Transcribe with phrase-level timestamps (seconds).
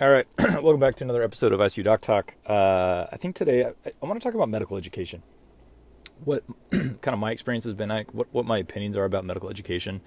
[0.00, 2.34] All right, welcome back to another episode of ICU Doc Talk.
[2.46, 3.70] Uh, I think today I,
[4.00, 5.24] I want to talk about medical education.
[6.24, 9.50] What kind of my experience has been, I, what what my opinions are about medical
[9.50, 10.00] education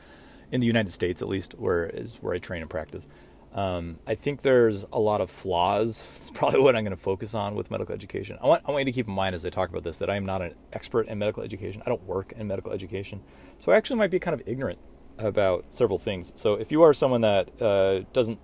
[0.49, 3.05] in the United States, at least, where is where I train and practice.
[3.53, 6.01] Um, I think there's a lot of flaws.
[6.21, 8.37] It's probably what I'm going to focus on with medical education.
[8.41, 10.09] I want I want you to keep in mind as I talk about this that
[10.09, 11.81] I am not an expert in medical education.
[11.85, 13.21] I don't work in medical education,
[13.59, 14.79] so I actually might be kind of ignorant
[15.17, 16.31] about several things.
[16.35, 18.39] So if you are someone that uh, doesn't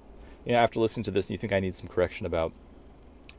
[0.48, 2.54] you know, after listening to this and you think I need some correction about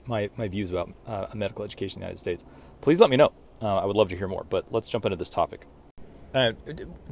[0.07, 2.45] my my views about uh, medical education in the United States,
[2.83, 3.33] please let me know.
[3.63, 4.45] Uh, I would love to hear more.
[4.49, 5.67] But let's jump into this topic.
[6.35, 6.53] Uh,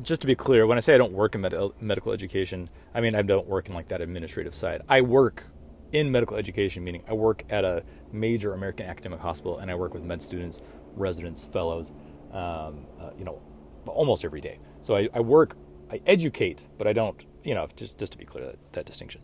[0.02, 3.01] just to be clear, when I say I don't work in med- medical education, I
[3.01, 4.82] mean I don't work in like that administrative side.
[4.87, 5.46] I work
[5.92, 7.82] in medical education, meaning I work at a
[8.12, 10.60] major American academic hospital, and I work with med students,
[10.95, 11.92] residents, fellows,
[12.32, 13.40] um, uh, you know,
[13.87, 14.59] almost every day.
[14.82, 15.56] So I, I, work,
[15.90, 19.23] I educate, but I don't, you know, just just to be clear that, that distinction.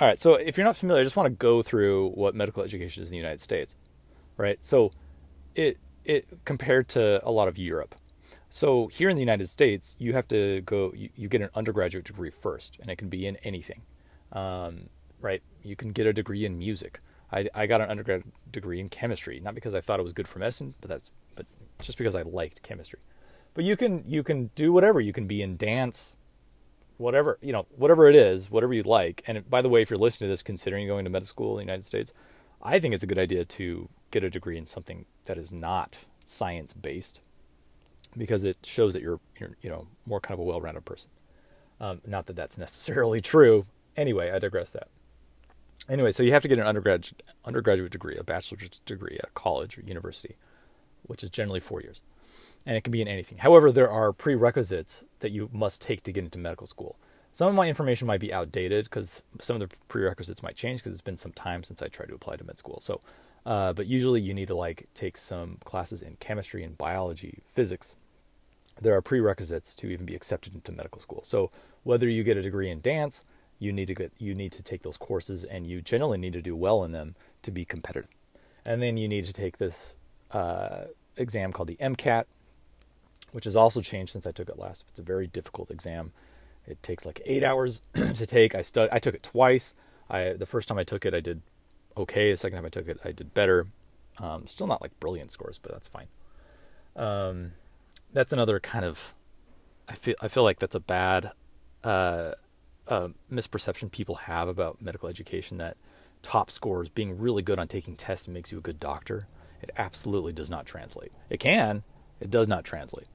[0.00, 2.62] All right, so if you're not familiar, I just want to go through what medical
[2.62, 3.74] education is in the United States,
[4.36, 4.62] right?
[4.62, 4.92] So
[5.56, 7.96] it it compared to a lot of Europe.
[8.48, 12.04] So here in the United States, you have to go, you, you get an undergraduate
[12.04, 13.82] degree first, and it can be in anything,
[14.32, 14.88] um,
[15.20, 15.42] right?
[15.62, 17.00] You can get a degree in music.
[17.32, 20.28] I, I got an undergrad degree in chemistry, not because I thought it was good
[20.28, 21.46] for medicine, but that's but
[21.80, 23.00] just because I liked chemistry.
[23.52, 25.00] But you can you can do whatever.
[25.00, 26.14] You can be in dance,
[26.98, 29.22] whatever you know, whatever it is, whatever you like.
[29.26, 31.66] And by the way, if you're listening to this, considering going to med school in
[31.66, 32.12] the United States,
[32.62, 36.04] I think it's a good idea to get a degree in something that is not
[36.26, 37.20] science based,
[38.16, 41.10] because it shows that you're, you're you know more kind of a well-rounded person.
[41.80, 43.64] Um, not that that's necessarily true.
[43.96, 44.72] Anyway, I digress.
[44.72, 44.88] That
[45.88, 49.32] anyway, so you have to get an undergraduate undergraduate degree, a bachelor's degree at a
[49.32, 50.36] college or university,
[51.02, 52.02] which is generally four years
[52.66, 53.38] and it can be in anything.
[53.38, 56.96] However, there are prerequisites that you must take to get into medical school.
[57.32, 60.92] Some of my information might be outdated because some of the prerequisites might change because
[60.92, 62.80] it's been some time since I tried to apply to med school.
[62.80, 63.00] So,
[63.46, 67.94] uh, but usually you need to like take some classes in chemistry and biology, physics.
[68.80, 71.20] There are prerequisites to even be accepted into medical school.
[71.24, 71.50] So
[71.84, 73.24] whether you get a degree in dance,
[73.58, 76.42] you need to get you need to take those courses, and you generally need to
[76.42, 78.10] do well in them to be competitive.
[78.64, 79.96] And then you need to take this
[80.30, 80.84] uh,
[81.16, 82.24] exam called the MCAT,
[83.32, 84.84] which has also changed since I took it last.
[84.88, 86.12] It's a very difficult exam.
[86.66, 88.54] It takes like eight hours to take.
[88.54, 89.74] I stud- I took it twice.
[90.10, 91.42] I the first time I took it, I did
[91.96, 92.30] okay.
[92.30, 93.66] The second time I took it, I did better.
[94.18, 96.08] Um, still not like brilliant scores, but that's fine.
[96.96, 97.52] Um,
[98.12, 99.14] that's another kind of.
[99.88, 101.32] I feel I feel like that's a bad
[101.84, 102.32] uh,
[102.88, 105.76] uh, misperception people have about medical education that
[106.22, 109.22] top scores, being really good on taking tests, makes you a good doctor.
[109.62, 111.12] It absolutely does not translate.
[111.30, 111.82] It can,
[112.20, 113.06] it does not translate.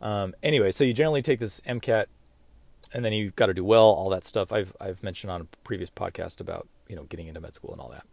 [0.00, 2.06] Um, anyway, so you generally take this MCAT,
[2.92, 4.52] and then you've got to do well, all that stuff.
[4.52, 7.80] I've I've mentioned on a previous podcast about you know getting into med school and
[7.80, 8.06] all that.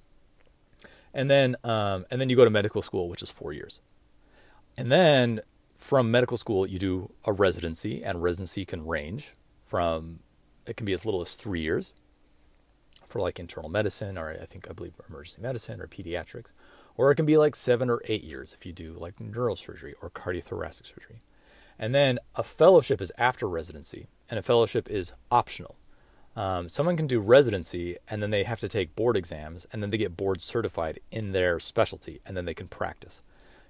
[1.14, 3.80] And then um, and then you go to medical school, which is four years.
[4.78, 5.42] And then
[5.76, 9.34] from medical school, you do a residency, and residency can range
[9.66, 10.20] from
[10.66, 11.94] it can be as little as three years
[13.08, 16.52] for like internal medicine, or I think I believe emergency medicine or pediatrics,
[16.98, 20.10] or it can be like seven or eight years if you do like neurosurgery or
[20.10, 21.22] cardiothoracic surgery.
[21.80, 25.76] And then a fellowship is after residency, and a fellowship is optional.
[26.36, 29.90] Um, someone can do residency, and then they have to take board exams, and then
[29.90, 33.22] they get board certified in their specialty, and then they can practice.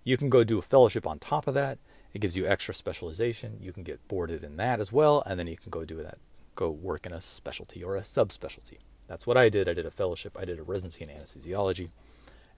[0.03, 1.79] You can go do a fellowship on top of that.
[2.13, 3.57] It gives you extra specialization.
[3.61, 6.17] You can get boarded in that as well, and then you can go do that,
[6.55, 8.79] go work in a specialty or a subspecialty.
[9.07, 9.69] That's what I did.
[9.69, 10.37] I did a fellowship.
[10.37, 11.89] I did a residency in anesthesiology,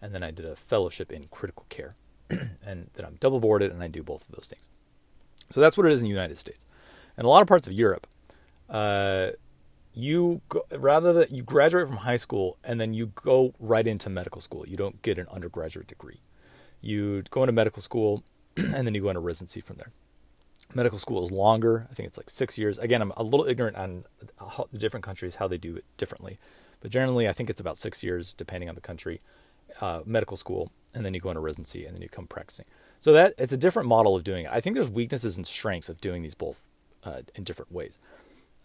[0.01, 1.93] and then I did a fellowship in critical care.
[2.29, 4.69] and then I'm double boarded, and I do both of those things.
[5.51, 6.65] So that's what it is in the United States.
[7.17, 8.07] In a lot of parts of Europe,
[8.69, 9.31] uh,
[9.93, 14.09] you go, rather that you graduate from high school and then you go right into
[14.09, 14.67] medical school.
[14.67, 16.19] You don't get an undergraduate degree.
[16.81, 18.23] You go into medical school
[18.57, 19.91] and then you go into residency from there.
[20.73, 21.87] Medical school is longer.
[21.89, 22.77] I think it's like six years.
[22.77, 24.05] Again, I'm a little ignorant on
[24.71, 26.37] the different countries how they do it differently,
[26.79, 29.19] but generally I think it's about six years depending on the country.
[29.81, 32.65] Uh, medical school, and then you go into residency, and then you come practicing.
[32.99, 34.51] So that it's a different model of doing it.
[34.51, 36.65] I think there's weaknesses and strengths of doing these both
[37.03, 37.97] uh, in different ways.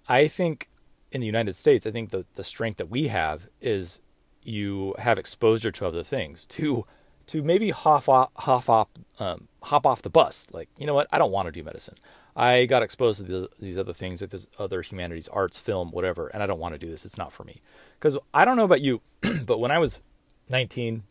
[0.09, 0.69] I think
[1.13, 4.01] in the United States, I think the the strength that we have is
[4.43, 6.85] you have exposure to other things to
[7.27, 8.89] to maybe hop off hop off
[9.19, 10.49] um, hop off the bus.
[10.53, 11.97] Like you know what, I don't want to do medicine.
[12.37, 16.27] I got exposed to these, these other things, like this other humanities, arts, film, whatever,
[16.29, 17.05] and I don't want to do this.
[17.05, 17.61] It's not for me.
[17.99, 19.01] Because I don't know about you,
[19.47, 20.01] but when I was
[20.49, 21.05] 19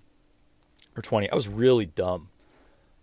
[0.97, 2.27] or 20, I was really dumb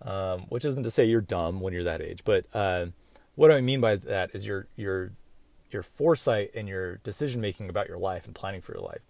[0.02, 2.87] um, which isn't to say you're dumb when you're that age, but uh,
[3.35, 5.12] what I mean by that is your your
[5.70, 9.02] your foresight and your decision making about your life and planning for your life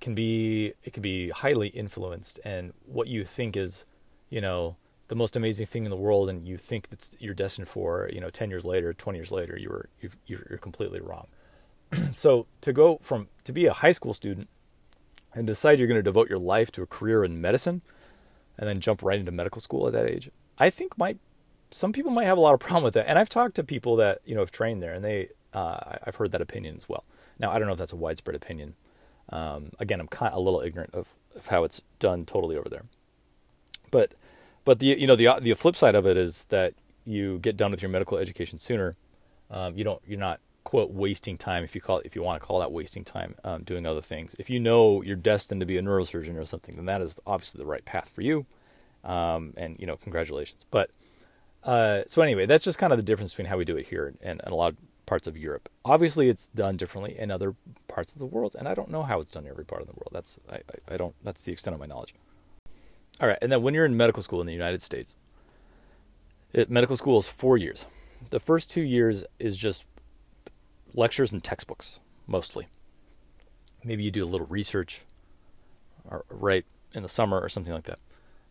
[0.00, 3.86] can be it can be highly influenced, and what you think is,
[4.30, 4.76] you know,
[5.08, 8.20] the most amazing thing in the world, and you think that's you're destined for, you
[8.20, 9.88] know, ten years later, twenty years later, you were
[10.26, 11.26] you're completely wrong.
[12.12, 14.48] so to go from to be a high school student
[15.34, 17.82] and decide you're going to devote your life to a career in medicine,
[18.58, 21.18] and then jump right into medical school at that age, I think might
[21.70, 23.08] some people might have a lot of problem with that.
[23.08, 26.16] And I've talked to people that you know have trained there, and they uh, I've
[26.16, 27.04] heard that opinion as well.
[27.38, 28.74] Now I don't know if that's a widespread opinion.
[29.30, 32.68] Um, again, I'm kind of a little ignorant of, of how it's done totally over
[32.68, 32.84] there.
[33.90, 34.12] But
[34.64, 36.74] but the you know the the flip side of it is that
[37.04, 38.96] you get done with your medical education sooner.
[39.50, 42.40] Um, you don't you're not quote wasting time if you call it, if you want
[42.40, 44.34] to call that wasting time um, doing other things.
[44.38, 47.58] If you know you're destined to be a neurosurgeon or something, then that is obviously
[47.58, 48.46] the right path for you.
[49.04, 50.64] Um, and you know, congratulations.
[50.70, 50.90] But
[51.62, 54.06] uh, so anyway, that's just kind of the difference between how we do it here
[54.06, 55.68] and, and a lot of parts of Europe.
[55.84, 57.54] Obviously, it's done differently in other
[57.88, 59.86] parts of the world, and I don't know how it's done in every part of
[59.86, 60.10] the world.
[60.12, 61.14] That's I, I, I don't.
[61.22, 62.14] That's the extent of my knowledge.
[63.20, 65.14] All right, and then when you're in medical school in the United States,
[66.52, 67.86] it, medical school is four years.
[68.30, 69.84] The first two years is just
[70.94, 72.68] lectures and textbooks mostly.
[73.82, 75.04] Maybe you do a little research,
[76.08, 76.64] or right
[76.94, 77.98] in the summer or something like that.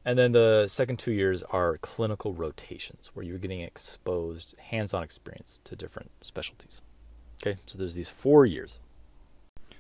[0.06, 5.02] And then the second two years are clinical rotations, where you're getting exposed, hands on
[5.02, 6.82] experience to different specialties.
[7.42, 8.80] Okay, so there's these four years.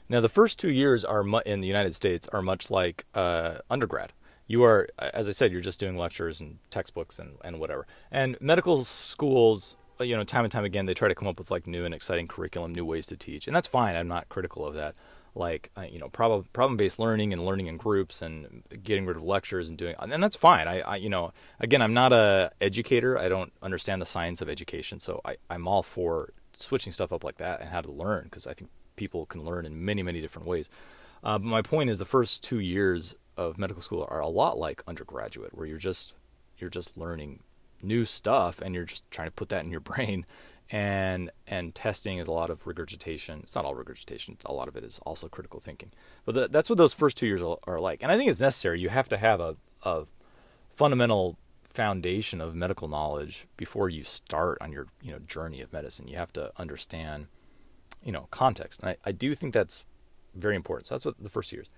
[0.09, 3.56] Now, the first two years are mu- in the United States are much like uh,
[3.69, 4.13] undergrad.
[4.48, 7.88] You are, as I said, you're just doing lectures and textbooks and, and whatever.
[8.12, 11.51] And medical schools, you know, time and time again, they try to come up with
[11.51, 13.95] like new and exciting curriculum, new ways to teach, and that's fine.
[13.95, 14.95] I'm not critical of that.
[15.36, 19.18] Like uh, you know problem problem based learning and learning in groups and getting rid
[19.18, 20.68] of lectures and doing and that's fine.
[20.68, 23.18] I, I, you know again i'm not a educator.
[23.18, 27.24] I don't understand the science of education so I, i'm all for switching stuff up
[27.24, 30.22] like that and how to learn because i think people can learn in many many
[30.22, 30.69] different ways.
[31.24, 34.57] Uh, but my point is the first two years of medical school are a lot
[34.57, 36.13] like undergraduate where you're just
[36.57, 37.40] you're just learning
[37.83, 40.25] new stuff and you're just trying to put that in your brain
[40.74, 43.41] and and testing is a lot of regurgitation.
[43.44, 44.38] It's not all regurgitation.
[44.45, 45.91] a lot of it is also critical thinking.
[46.25, 48.01] But the, that's what those first two years are, are, like.
[48.01, 48.80] And I think it's necessary.
[48.80, 50.06] You have to have a, a
[50.74, 56.07] fundamental foundation of medical knowledge before you start on your you know journey of medicine.
[56.07, 57.27] You have to understand
[58.03, 58.80] you know context.
[58.80, 59.85] And I, I do think that's
[60.33, 60.88] very important.
[60.88, 61.69] So that's what the first years.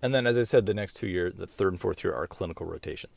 [0.00, 2.26] And then, as I said, the next two years, the third and fourth year, are
[2.26, 3.14] clinical rotations.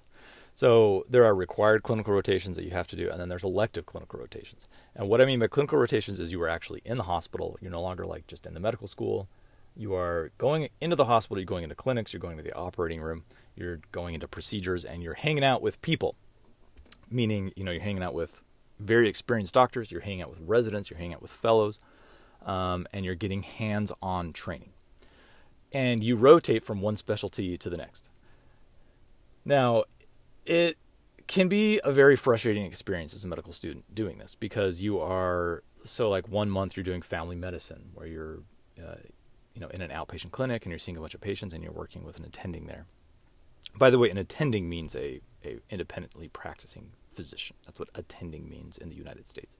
[0.57, 3.85] So there are required clinical rotations that you have to do, and then there's elective
[3.85, 4.67] clinical rotations.
[4.95, 7.59] And what I mean by clinical rotations is you are actually in the hospital.
[7.61, 9.29] You're no longer like just in the medical school.
[9.75, 13.01] You are going into the hospital, you're going into clinics, you're going to the operating
[13.01, 13.23] room,
[13.55, 16.15] you're going into procedures, and you're hanging out with people.
[17.07, 18.41] Meaning, you know, you're hanging out with
[18.79, 21.79] very experienced doctors, you're hanging out with residents, you're hanging out with fellows,
[22.43, 24.71] um, and you're getting hands on training.
[25.71, 28.09] And you rotate from one specialty to the next.
[29.45, 29.83] Now,
[30.47, 30.77] it
[31.27, 35.61] can be a very frustrating experience as a medical student doing this because you are
[35.83, 38.39] so like one month you're doing family medicine where you're
[38.79, 38.95] uh,
[39.53, 41.73] you know in an outpatient clinic and you're seeing a bunch of patients and you're
[41.73, 42.85] working with an attending there.
[43.77, 47.57] By the way an attending means a, a independently practicing physician.
[47.65, 49.57] That's what attending means in the united states.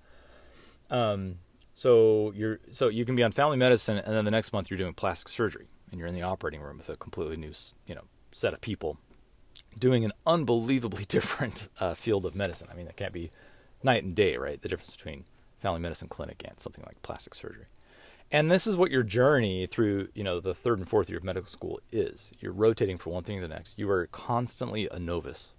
[0.90, 1.40] Um,
[1.74, 4.78] so you're so you can be on family medicine and then the next month you're
[4.78, 7.51] doing plastic surgery and you're in the operating room with a completely new
[7.85, 8.97] you know set of people
[9.78, 12.68] doing an unbelievably different uh, field of medicine.
[12.71, 13.31] I mean, that can't be
[13.83, 14.62] night and day, right?
[14.62, 15.26] The difference between
[15.59, 17.66] family medicine clinic and something like plastic surgery.
[18.31, 21.24] And this is what your journey through, you know, the third and fourth year of
[21.24, 22.31] medical school is.
[22.40, 23.80] You're rotating from one thing to the next.
[23.80, 25.54] You are constantly a novice,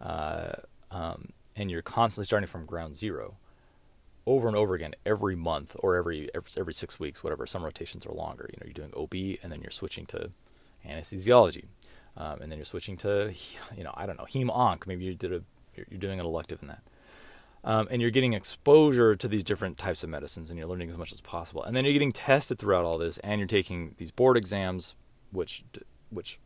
[0.00, 0.52] uh,
[0.90, 3.38] um, and you're constantly starting from ground zero,
[4.26, 7.46] over and over again every month or every every, every six weeks, whatever.
[7.46, 8.50] Some rotations are longer.
[8.52, 10.32] You know, you're doing OB, and then you're switching to
[10.86, 11.64] anesthesiology
[12.16, 13.32] um, and then you're switching to,
[13.76, 14.86] you know, I don't know, heme onc.
[14.86, 15.42] Maybe you did a,
[15.74, 16.82] you're doing an elective in that.
[17.64, 20.96] Um, and you're getting exposure to these different types of medicines, and you're learning as
[20.96, 21.64] much as possible.
[21.64, 24.94] And then you're getting tested throughout all this, and you're taking these board exams,
[25.32, 25.64] which
[26.10, 26.38] which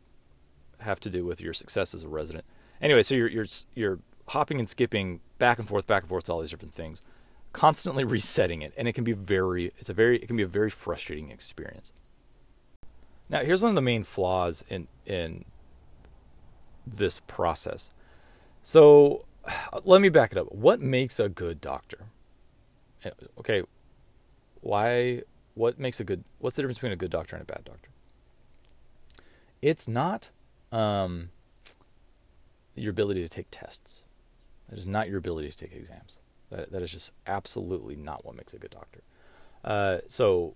[0.79, 2.43] have to do with your success as a resident.
[2.81, 3.99] Anyway, so you're you're you're
[4.29, 7.03] hopping and skipping back and forth, back and forth to all these different things,
[7.53, 10.47] constantly resetting it, and it can be very it's a very it can be a
[10.47, 11.93] very frustrating experience.
[13.29, 15.45] Now, here's one of the main flaws in in
[16.85, 17.91] this process.
[18.63, 19.25] So
[19.83, 20.51] let me back it up.
[20.51, 22.05] What makes a good doctor?
[23.39, 23.63] Okay,
[24.61, 25.23] why?
[25.55, 26.23] What makes a good?
[26.39, 27.89] What's the difference between a good doctor and a bad doctor?
[29.61, 30.29] It's not
[30.71, 31.29] um,
[32.75, 34.03] your ability to take tests.
[34.69, 36.19] That is not your ability to take exams.
[36.51, 39.01] That that is just absolutely not what makes a good doctor.
[39.63, 40.55] Uh, so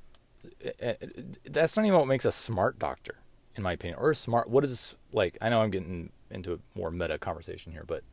[1.45, 3.15] that's not even what makes a smart doctor,
[3.55, 4.49] in my opinion, or smart.
[4.49, 5.37] What is like?
[5.41, 8.03] I know I'm getting into a more meta conversation here, but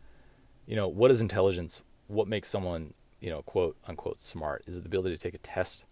[0.66, 1.82] you know, what is intelligence?
[2.06, 4.64] What makes someone, you know, quote unquote smart?
[4.66, 5.84] Is it the ability to take a test?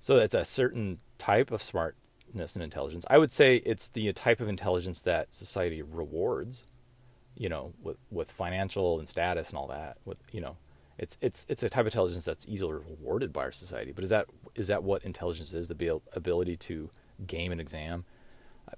[0.00, 3.04] So that's a certain type of smartness and intelligence.
[3.08, 6.66] I would say it's the type of intelligence that society rewards,
[7.36, 9.96] you know, with with financial and status and all that.
[10.04, 10.56] With you know,
[10.98, 13.92] it's it's it's a type of intelligence that's easily rewarded by our society.
[13.92, 15.68] But is that is that what intelligence is?
[15.68, 16.90] The ability to
[17.26, 18.04] game an exam?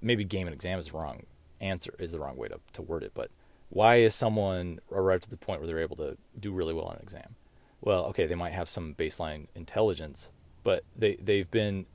[0.01, 1.23] Maybe game an exam is the wrong
[1.61, 3.31] answer is the wrong way to, to word it, but
[3.69, 6.95] why is someone arrived to the point where they're able to do really well on
[6.95, 7.35] an exam?
[7.81, 10.29] Well, okay, they might have some baseline intelligence,
[10.63, 11.85] but they they've been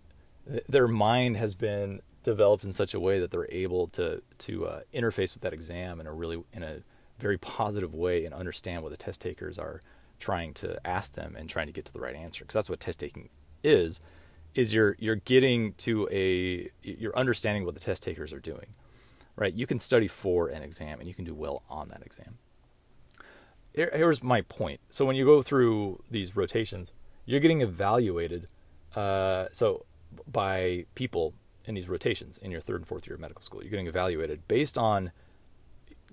[0.68, 4.80] their mind has been developed in such a way that they're able to to uh,
[4.92, 6.82] interface with that exam in a really in a
[7.18, 9.80] very positive way and understand what the test takers are
[10.18, 12.80] trying to ask them and trying to get to the right answer because that's what
[12.80, 13.28] test taking
[13.62, 14.00] is
[14.54, 18.66] is you're you're getting to a you're understanding what the test takers are doing
[19.40, 19.54] right?
[19.54, 22.38] You can study for an exam and you can do well on that exam.
[23.72, 24.80] Here's my point.
[24.90, 26.92] So when you go through these rotations,
[27.24, 28.48] you're getting evaluated.
[28.94, 29.86] Uh, so
[30.30, 31.34] by people
[31.66, 34.46] in these rotations in your third and fourth year of medical school, you're getting evaluated
[34.46, 35.12] based on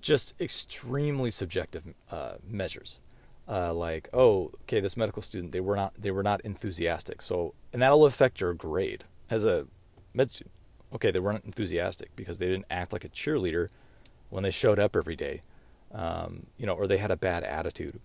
[0.00, 3.00] just extremely subjective uh, measures.
[3.48, 7.54] Uh, like, oh, okay, this medical student they were not they were not enthusiastic, so
[7.72, 9.66] and that'll affect your grade as a
[10.12, 10.52] med student
[10.92, 13.68] okay, they weren't enthusiastic because they didn't act like a cheerleader
[14.30, 15.40] when they showed up every day,
[15.92, 18.00] um, you know, or they had a bad attitude,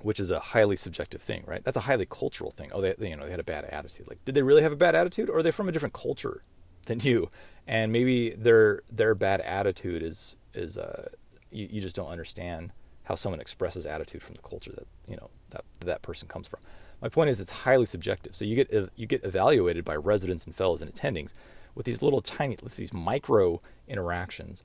[0.00, 1.64] which is a highly subjective thing, right?
[1.64, 2.70] That's a highly cultural thing.
[2.72, 4.08] Oh, they, you know, they had a bad attitude.
[4.08, 6.42] Like, did they really have a bad attitude, or are they from a different culture
[6.86, 7.30] than you?
[7.66, 11.08] And maybe their their bad attitude is is uh,
[11.50, 12.72] you, you just don't understand
[13.06, 16.60] how someone expresses attitude from the culture that you know that that person comes from.
[17.00, 18.34] My point is, it's highly subjective.
[18.34, 21.32] So you get you get evaluated by residents and fellows and attendings
[21.74, 24.62] with these little tiny, these micro interactions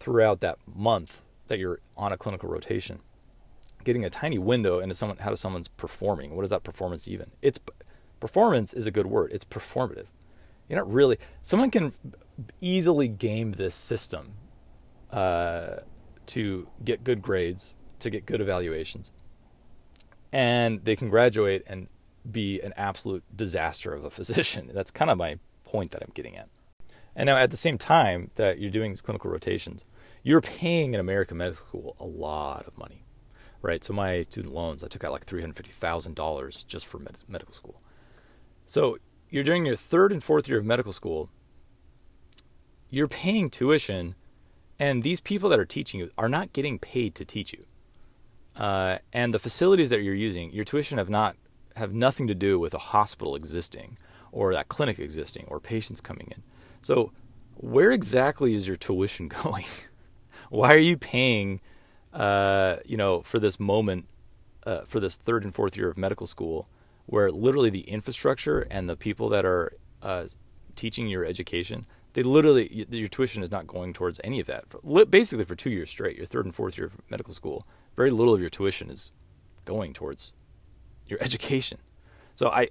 [0.00, 3.00] throughout that month that you're on a clinical rotation,
[3.84, 6.34] getting a tiny window into someone how someone's performing.
[6.34, 7.26] What is that performance even?
[7.42, 7.60] It's
[8.18, 9.30] performance is a good word.
[9.32, 10.06] It's performative.
[10.68, 11.92] You're not really someone can
[12.60, 14.32] easily game this system
[15.12, 15.76] uh,
[16.26, 17.74] to get good grades,
[18.04, 19.12] to get good evaluations,
[20.32, 21.88] and they can graduate and
[22.30, 24.70] be an absolute disaster of a physician.
[24.74, 26.48] That's kind of my point that I'm getting at.
[27.16, 29.84] And now, at the same time that you're doing these clinical rotations,
[30.22, 33.04] you're paying an American medical school a lot of money,
[33.62, 33.84] right?
[33.84, 36.98] So my student loans, I took out like three hundred fifty thousand dollars just for
[36.98, 37.80] med- medical school.
[38.66, 41.30] So you're doing your third and fourth year of medical school.
[42.90, 44.14] You're paying tuition,
[44.78, 47.64] and these people that are teaching you are not getting paid to teach you.
[48.56, 51.36] Uh, and the facilities that you're using, your tuition have not
[51.76, 53.98] have nothing to do with a hospital existing
[54.30, 56.42] or that clinic existing or patients coming in.
[56.82, 57.12] So,
[57.56, 59.64] where exactly is your tuition going?
[60.50, 61.60] Why are you paying,
[62.12, 64.06] uh, you know, for this moment,
[64.66, 66.68] uh, for this third and fourth year of medical school,
[67.06, 70.26] where literally the infrastructure and the people that are uh,
[70.76, 74.64] teaching your education, they literally your tuition is not going towards any of that.
[74.68, 78.10] For, basically, for two years straight, your third and fourth year of medical school, very
[78.10, 79.10] little of your tuition is
[79.64, 80.32] going towards
[81.06, 81.78] your education.
[82.34, 82.68] So I,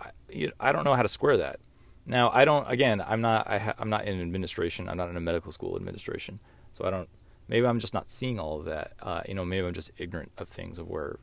[0.00, 1.60] I, I don't know how to square that.
[2.06, 2.68] Now I don't.
[2.70, 3.48] Again, I'm not.
[3.48, 4.88] I ha, I'm not in administration.
[4.88, 6.40] I'm not in a medical school administration.
[6.72, 7.08] So I don't.
[7.48, 8.92] Maybe I'm just not seeing all of that.
[9.00, 11.18] Uh, you know, maybe I'm just ignorant of things of where,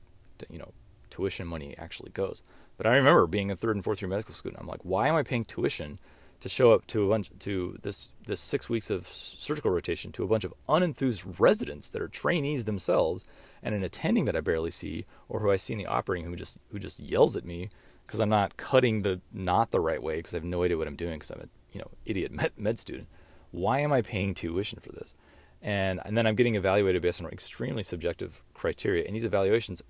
[0.49, 0.73] you know,
[1.09, 2.43] tuition money actually goes.
[2.77, 4.59] But I remember being a third and fourth year medical student.
[4.59, 5.99] I'm like, why am I paying tuition
[6.39, 10.23] to show up to a bunch to this this six weeks of surgical rotation to
[10.23, 13.25] a bunch of unenthused residents that are trainees themselves
[13.63, 16.35] and an attending that I barely see or who I see in the operating who
[16.35, 17.69] just who just yells at me
[18.05, 20.87] because I'm not cutting the knot the right way because I have no idea what
[20.87, 23.07] I'm doing because I'm a you know idiot med, med student.
[23.51, 25.13] Why am I paying tuition for this?
[25.61, 29.81] And and then I'm getting evaluated based on extremely subjective criteria, and these evaluations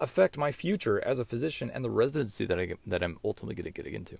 [0.00, 3.72] affect my future as a physician and the residency that I that I'm ultimately going
[3.72, 4.16] to get into.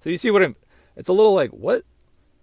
[0.00, 0.56] So you see what I'm.
[0.96, 1.84] It's a little like what.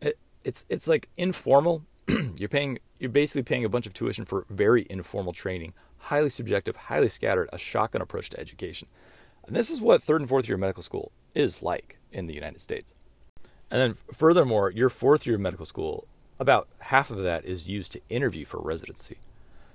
[0.02, 1.86] It, it's it's like informal.
[2.38, 2.80] you're paying.
[3.00, 7.50] You're basically paying a bunch of tuition for very informal training, highly subjective, highly scattered,
[7.52, 8.88] a shotgun approach to education.
[9.48, 12.62] And this is what third and fourth year medical school is like in the United
[12.62, 12.94] States.
[13.72, 16.06] And then, furthermore, your fourth year of medical school,
[16.40, 19.18] about half of that is used to interview for residency.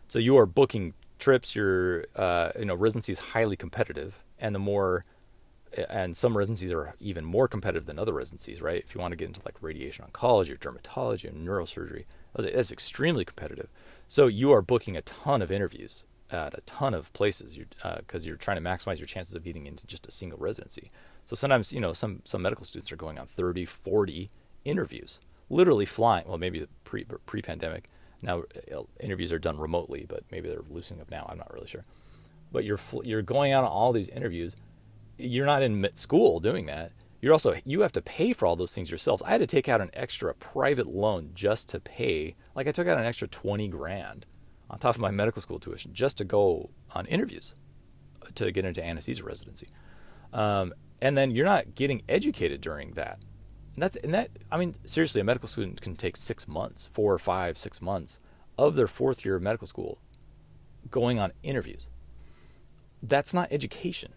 [0.09, 1.57] So you are booking trips.
[1.57, 5.05] Your uh, you know residency is highly competitive, and the more
[5.89, 8.83] and some residencies are even more competitive than other residencies, right?
[8.85, 12.05] If you want to get into like radiation oncology or dermatology or neurosurgery,
[12.35, 13.69] that's extremely competitive.
[14.09, 18.35] So you are booking a ton of interviews at a ton of places because you're,
[18.35, 20.91] uh, you're trying to maximize your chances of getting into just a single residency.
[21.25, 24.31] So sometimes, you know, some, some medical students are going on 30, 40
[24.65, 26.27] interviews, literally flying.
[26.27, 27.89] Well, maybe pre, pre-pandemic.
[28.23, 31.27] Now uh, interviews are done remotely, but maybe they're loosening up now.
[31.29, 31.85] I'm not really sure.
[32.53, 34.57] But you're, you're going on all these interviews.
[35.19, 36.93] You're not in school doing that.
[37.21, 39.23] You're also, you have to pay for all those things yourself.
[39.25, 42.37] I had to take out an extra private loan just to pay.
[42.55, 44.27] Like I took out an extra 20 grand
[44.69, 47.55] on top of my medical school tuition just to go on interviews
[48.35, 49.69] to get into anesthesia residency.
[50.33, 53.19] Um, and then you're not getting educated during that.
[53.75, 57.13] And that's and that I mean seriously, a medical student can take six months, four
[57.13, 58.21] or five, six months
[58.59, 59.99] of their fourth year of medical school
[60.91, 61.89] going on interviews.
[63.03, 64.13] That's not education.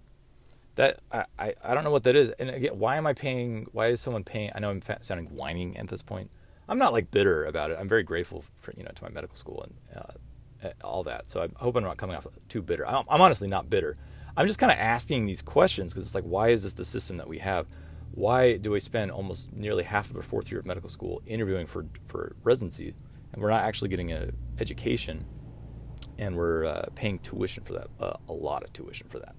[0.80, 2.30] That I, I, I don't know what that is.
[2.40, 3.68] And again, why am I paying?
[3.74, 4.50] Why is someone paying?
[4.56, 6.32] I know I'm sounding whining at this point.
[6.70, 7.78] I'm not like bitter about it.
[7.78, 9.74] I'm very grateful for you know to my medical school and
[10.64, 11.30] uh, all that.
[11.30, 12.88] So I hope I'm not coming off too bitter.
[12.88, 13.98] I'm, I'm honestly not bitter.
[14.38, 17.18] I'm just kind of asking these questions because it's like, why is this the system
[17.18, 17.68] that we have?
[18.12, 21.68] Why do we spend almost nearly half of a fourth year of medical school interviewing
[21.68, 22.96] for for residency,
[23.34, 25.26] and we're not actually getting an education,
[26.18, 29.36] and we're uh, paying tuition for that, uh, a lot of tuition for that,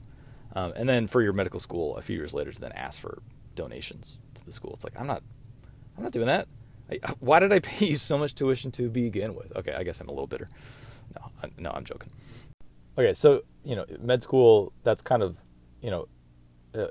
[0.55, 3.23] um, and then for your medical school a few years later to then ask for
[3.55, 4.73] donations to the school.
[4.75, 5.23] It's like I'm not,
[5.97, 6.49] I'm not doing that.
[6.91, 9.55] I, why did I pay you so much tuition to begin with?
[9.57, 10.49] Okay, I guess I'm a little bitter.
[11.15, 12.11] No, I, no, I'm joking.
[12.99, 14.73] Okay, so you know, med school.
[14.83, 15.37] That's kind of
[15.81, 16.09] you know
[16.75, 16.89] uh,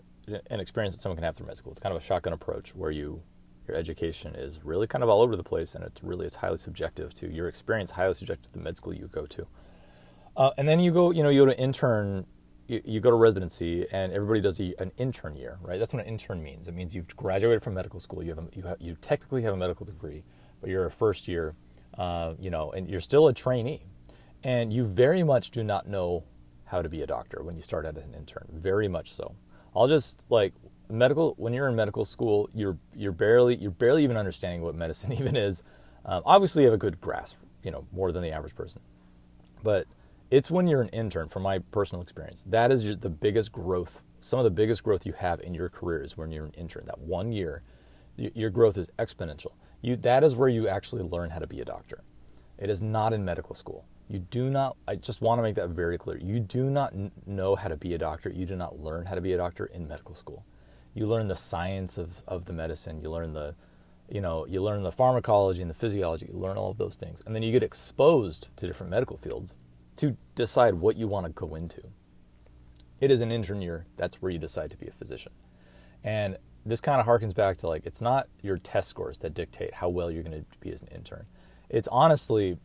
[0.50, 1.72] an experience that someone can have through med school.
[1.72, 3.22] It's kind of a shotgun approach where you
[3.68, 6.58] your education is really kind of all over the place, and it's really it's highly
[6.58, 9.46] subjective to your experience, highly subjective to the med school you go to.
[10.36, 12.26] Uh, and then you go, you know, you go to intern,
[12.70, 15.80] you, go to residency, and everybody does a, an intern year, right?
[15.80, 16.68] That's what an intern means.
[16.68, 18.22] It means you've graduated from medical school.
[18.22, 20.24] You have, a, you you technically have a medical degree,
[20.62, 21.56] but you're a first year,
[21.98, 23.82] uh, you know, and you're still a trainee,
[24.44, 26.24] and you very much do not know
[26.66, 28.48] how to be a doctor when you start out as an intern.
[28.52, 29.36] Very much so.
[29.76, 30.54] I'll just like
[30.90, 35.12] medical when you're in medical school, you're you're barely you're barely even understanding what medicine
[35.20, 35.64] even is.
[36.06, 38.82] Um, obviously, you have a good grasp, you know, more than the average person.
[39.64, 39.88] But
[40.32, 44.02] it's when you're an intern, from my personal experience, that is your, the biggest growth.
[44.22, 46.86] Some of the biggest growth you have in your career is when you're an intern.
[46.86, 47.64] That one year,
[48.18, 49.54] your growth is exponential.
[49.82, 52.04] You that is where you actually learn how to be a doctor.
[52.58, 53.86] It is not in medical school.
[54.10, 56.18] You do not, I just want to make that very clear.
[56.18, 56.94] You do not
[57.26, 58.30] know how to be a doctor.
[58.30, 60.46] You do not learn how to be a doctor in medical school.
[60.94, 63.02] You learn the science of, of the medicine.
[63.02, 63.56] You learn the,
[64.10, 66.28] you know, you learn the pharmacology and the physiology.
[66.32, 67.22] You learn all of those things.
[67.26, 69.54] And then you get exposed to different medical fields
[70.00, 71.82] to decide what you want to go into.
[73.00, 73.86] It is an intern year.
[73.98, 75.32] That's where you decide to be a physician.
[76.04, 79.74] And this kind of harkens back to like, it's not your test scores that dictate
[79.74, 81.26] how well you're going to be as an intern.
[81.70, 82.58] It's honestly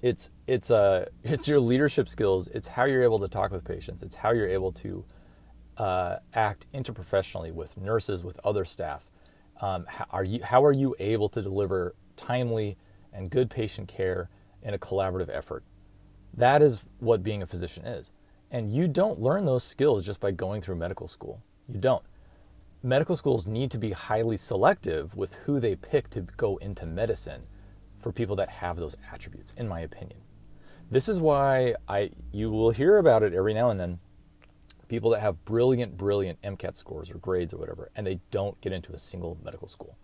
[0.00, 2.48] it's it's uh it's your leadership skills.
[2.48, 4.02] It's how you're able to talk with patients.
[4.02, 5.04] It's how you're able to
[5.76, 9.08] uh, act interprofessionally with nurses, with other staff.
[9.60, 12.76] Um, how are you how are you able to deliver timely
[13.12, 14.28] and good patient care
[14.62, 15.64] in a collaborative effort?
[16.34, 18.12] That is what being a physician is.
[18.50, 21.42] And you don't learn those skills just by going through medical school.
[21.68, 22.02] You don't.
[22.82, 27.42] Medical schools need to be highly selective with who they pick to go into medicine
[28.00, 30.20] for people that have those attributes, in my opinion.
[30.90, 33.98] This is why I you will hear about it every now and then.
[34.86, 38.72] People that have brilliant, brilliant MCAT scores or grades or whatever, and they don't get
[38.72, 39.98] into a single medical school.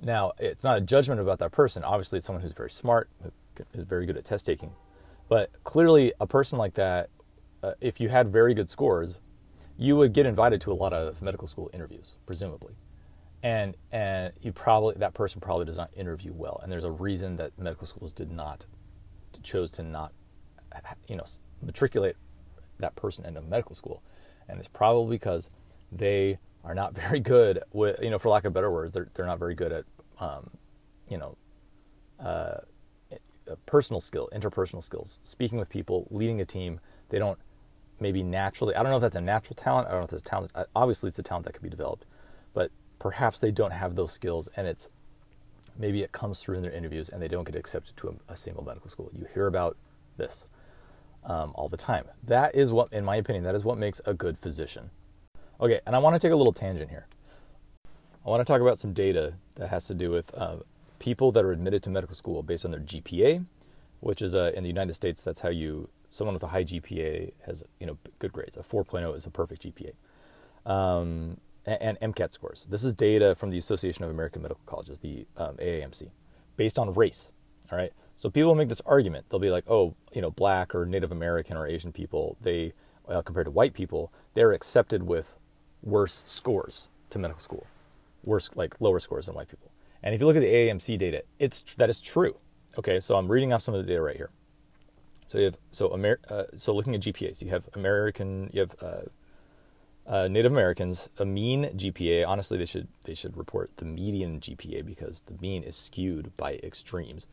[0.00, 1.82] Now, it's not a judgment about that person.
[1.82, 3.32] Obviously, it's someone who's very smart, who
[3.74, 4.70] is very good at test taking.
[5.28, 7.10] But clearly, a person like that,
[7.62, 9.18] uh, if you had very good scores,
[9.78, 12.74] you would get invited to a lot of medical school interviews, presumably.
[13.42, 16.60] And and you probably that person probably does not interview well.
[16.62, 18.66] And there's a reason that medical schools did not
[19.42, 20.12] chose to not
[21.08, 21.24] you know
[21.62, 22.16] matriculate
[22.78, 24.02] that person into medical school.
[24.48, 25.50] And it's probably because
[25.92, 29.26] they are not very good with you know for lack of better words they're, they're
[29.26, 29.84] not very good at
[30.20, 30.50] um,
[31.08, 31.36] you know
[32.20, 32.58] uh,
[33.66, 36.80] personal skill interpersonal skills speaking with people leading a team
[37.10, 37.38] they don't
[38.00, 40.22] maybe naturally i don't know if that's a natural talent i don't know if that's
[40.22, 42.04] talent obviously it's a talent that can be developed
[42.52, 44.88] but perhaps they don't have those skills and it's
[45.78, 48.36] maybe it comes through in their interviews and they don't get accepted to a, a
[48.36, 49.10] single medical school.
[49.12, 49.76] You hear about
[50.16, 50.46] this
[51.24, 52.06] um, all the time.
[52.22, 54.90] That is what, in my opinion, that is what makes a good physician.
[55.60, 57.06] Okay, and I want to take a little tangent here.
[58.24, 60.56] I want to talk about some data that has to do with uh,
[60.98, 63.44] people that are admitted to medical school based on their GPA,
[64.00, 65.22] which is uh, in the United States.
[65.22, 68.56] That's how you someone with a high GPA has you know good grades.
[68.56, 69.92] A 4.0 is a perfect GPA.
[70.70, 72.66] Um, and MCAT scores.
[72.70, 76.10] This is data from the Association of American Medical Colleges, the um, AAMC,
[76.56, 77.30] based on race.
[77.70, 77.92] All right.
[78.16, 79.26] So people make this argument.
[79.28, 82.72] They'll be like, oh, you know, black or Native American or Asian people, they,
[83.08, 85.36] uh, compared to white people, they're accepted with
[85.82, 87.66] worse scores to medical school,
[88.24, 89.70] worse, like lower scores than white people.
[90.06, 92.36] And if you look at the AAMC data, it's that is true.
[92.78, 94.30] Okay, so I'm reading off some of the data right here.
[95.26, 98.76] So you have so Amer- uh, so looking at GPAs, you have American, you have
[98.80, 99.00] uh,
[100.06, 102.24] uh, Native Americans, a mean GPA.
[102.24, 106.60] Honestly, they should they should report the median GPA because the mean is skewed by
[106.62, 107.26] extremes.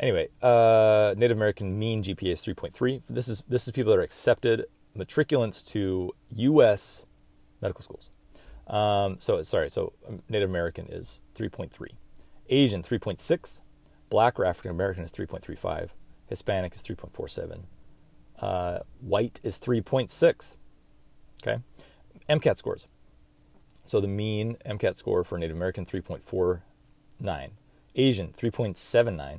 [0.00, 3.00] Anyway, uh, Native American mean GPA is 3.3.
[3.08, 4.64] This is this is people that are accepted
[4.96, 7.06] matriculants to U.S.
[7.60, 8.10] medical schools.
[8.68, 9.92] Um, so sorry, so
[10.28, 11.70] Native American is 3.3,
[12.48, 13.60] Asian 3.6,
[14.10, 15.90] Black or African American is 3.35,
[16.26, 17.60] Hispanic is 3.47,
[18.40, 20.56] uh, White is 3.6.
[21.42, 21.62] Okay,
[22.28, 22.86] MCAT scores.
[23.84, 26.60] So the mean MCAT score for Native American 3.49,
[27.94, 29.38] Asian 3.79,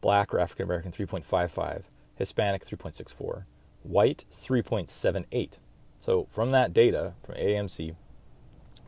[0.00, 1.82] Black or African American 3.55,
[2.16, 3.44] Hispanic 3.64,
[3.82, 5.54] White 3.78.
[5.98, 7.96] So from that data from AMC,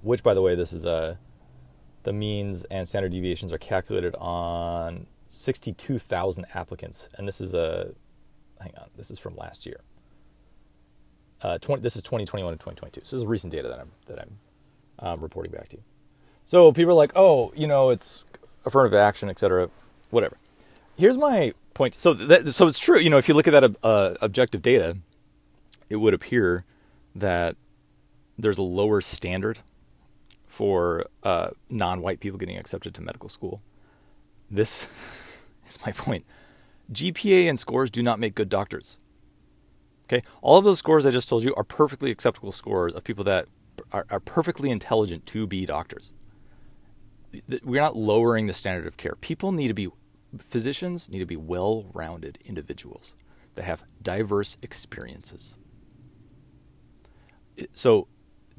[0.02, 1.14] which by the way this is a uh,
[2.04, 7.94] the means and standard deviations are calculated on 62,000 applicants, and this is a
[8.60, 9.80] hang on, this is from last year.
[11.42, 13.00] Uh, 20, this is 2021 and 2022.
[13.04, 14.38] So this is recent data that I'm that I'm
[15.00, 15.82] um, reporting back to you.
[16.44, 18.24] So people are like, oh, you know, it's
[18.64, 19.68] affirmative action, et cetera,
[20.10, 20.36] whatever.
[20.96, 21.94] Here's my point.
[21.94, 22.98] So that, so it's true.
[22.98, 24.98] You know, if you look at that uh, objective data,
[25.88, 26.64] it would appear
[27.14, 27.56] that
[28.38, 29.58] there's a lower standard
[30.54, 33.60] for uh, non-white people getting accepted to medical school.
[34.48, 34.86] This
[35.68, 36.24] is my point.
[36.92, 38.98] GPA and scores do not make good doctors.
[40.04, 43.24] Okay, all of those scores I just told you are perfectly acceptable scores of people
[43.24, 43.48] that
[43.90, 46.12] are, are perfectly intelligent to be doctors.
[47.64, 49.16] We're not lowering the standard of care.
[49.20, 49.88] People need to be
[50.38, 53.14] physicians need to be well-rounded individuals
[53.56, 55.56] that have diverse experiences.
[57.72, 58.08] So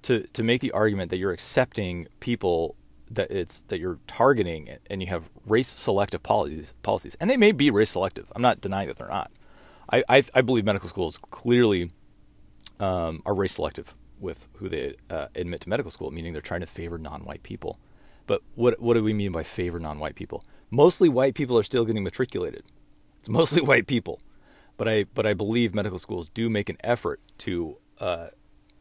[0.05, 2.75] to to make the argument that you're accepting people
[3.09, 7.17] that it's that you're targeting and you have race selective policies policies.
[7.19, 8.31] And they may be race selective.
[8.35, 9.31] I'm not denying that they're not.
[9.91, 11.91] I i, I believe medical schools clearly
[12.79, 16.61] um, are race selective with who they uh, admit to medical school meaning they're trying
[16.61, 17.79] to favor non-white people.
[18.27, 20.43] But what what do we mean by favor non-white people?
[20.69, 22.63] Mostly white people are still getting matriculated.
[23.19, 24.19] It's mostly white people.
[24.77, 28.27] But i but i believe medical schools do make an effort to uh,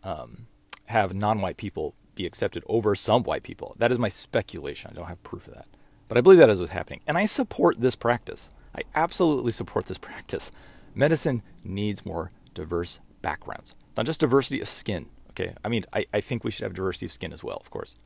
[0.03, 0.49] um,
[0.87, 3.75] have non-white people be accepted over some white people.
[3.79, 4.91] That is my speculation.
[4.91, 5.67] I don't have proof of that.
[6.09, 7.01] But I believe that is what's happening.
[7.07, 8.51] And I support this practice.
[8.75, 10.51] I absolutely support this practice.
[10.95, 15.07] Medicine needs more diverse backgrounds, not just diversity of skin.
[15.31, 15.55] Okay.
[15.65, 17.97] I mean, I, I think we should have diversity of skin as well, of course.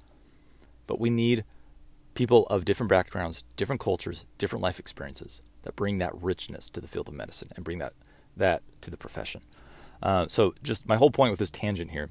[0.86, 1.44] But we need
[2.14, 6.88] people of different backgrounds, different cultures, different life experiences that bring that richness to the
[6.88, 7.92] field of medicine and bring that,
[8.36, 9.42] that to the profession.
[10.02, 12.08] Uh, so, just my whole point with this tangent here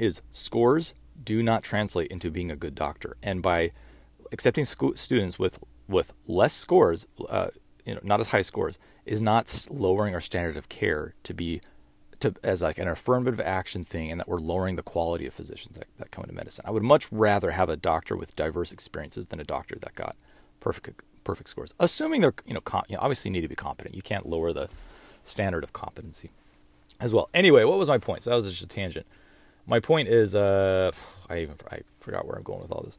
[0.00, 3.16] is scores do not translate into being a good doctor.
[3.22, 3.72] And by
[4.32, 5.58] accepting students with
[5.88, 7.48] with less scores, uh,
[7.84, 11.60] you know, not as high scores, is not lowering our standard of care to be
[12.20, 15.76] to as like an affirmative action thing, and that we're lowering the quality of physicians
[15.76, 16.64] that, that come into medicine.
[16.66, 20.16] I would much rather have a doctor with diverse experiences than a doctor that got
[20.60, 23.94] perfect perfect scores, assuming they're you know, com- you know obviously need to be competent.
[23.94, 24.68] You can't lower the
[25.24, 26.30] standard of competency
[27.00, 27.28] as well.
[27.34, 28.22] Anyway, what was my point?
[28.22, 29.06] So that was just a tangent
[29.70, 30.90] my point is, uh,
[31.30, 32.98] I even I forgot where I'm going with all this.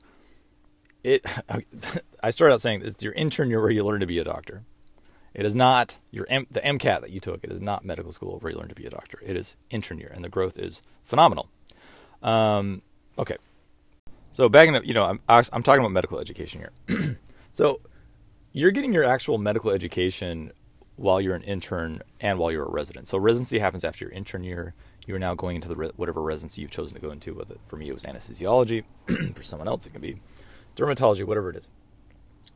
[1.03, 1.25] It,
[2.23, 4.63] I started out saying it's your intern year where you learn to be a doctor.
[5.33, 7.43] It is not your M, the MCAT that you took.
[7.43, 9.19] It is not medical school where you learn to be a doctor.
[9.23, 11.49] It is intern year, and the growth is phenomenal.
[12.23, 12.81] Um,
[13.17, 13.37] okay,
[14.31, 17.17] so backing up, you know, I'm I'm talking about medical education here.
[17.53, 17.81] so
[18.53, 20.51] you're getting your actual medical education
[20.95, 23.07] while you're an intern and while you're a resident.
[23.07, 24.73] So residency happens after your intern year
[25.05, 27.43] you are now going into the re- whatever residency you've chosen to go into.
[27.67, 28.83] For me it was anesthesiology,
[29.35, 30.17] for someone else it can be
[30.75, 31.67] dermatology, whatever it is.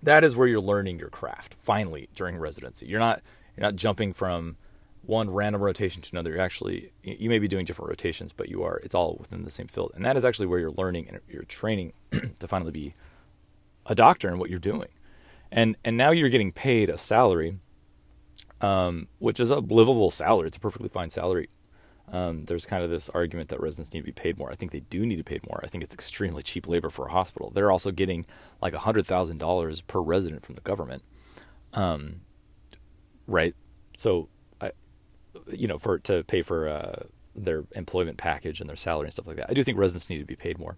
[0.03, 1.55] That is where you're learning your craft.
[1.59, 3.21] Finally, during residency, you're not
[3.55, 4.57] you're not jumping from
[5.01, 6.31] one random rotation to another.
[6.31, 9.49] You're actually you may be doing different rotations, but you are it's all within the
[9.49, 11.93] same field, and that is actually where you're learning and you're training
[12.39, 12.93] to finally be
[13.85, 14.89] a doctor in what you're doing.
[15.51, 17.59] And and now you're getting paid a salary,
[18.61, 20.47] um, which is a livable salary.
[20.47, 21.47] It's a perfectly fine salary
[22.11, 24.51] um, there's kind of this argument that residents need to be paid more.
[24.51, 25.59] I think they do need to be paid more.
[25.63, 27.51] I think it's extremely cheap labor for a hospital.
[27.53, 28.25] They're also getting
[28.61, 31.03] like hundred thousand dollars per resident from the government,
[31.73, 32.21] um,
[33.27, 33.55] right?
[33.97, 34.29] So,
[34.61, 34.71] I,
[35.51, 37.03] you know, for to pay for uh,
[37.35, 39.49] their employment package and their salary and stuff like that.
[39.49, 40.77] I do think residents need to be paid more.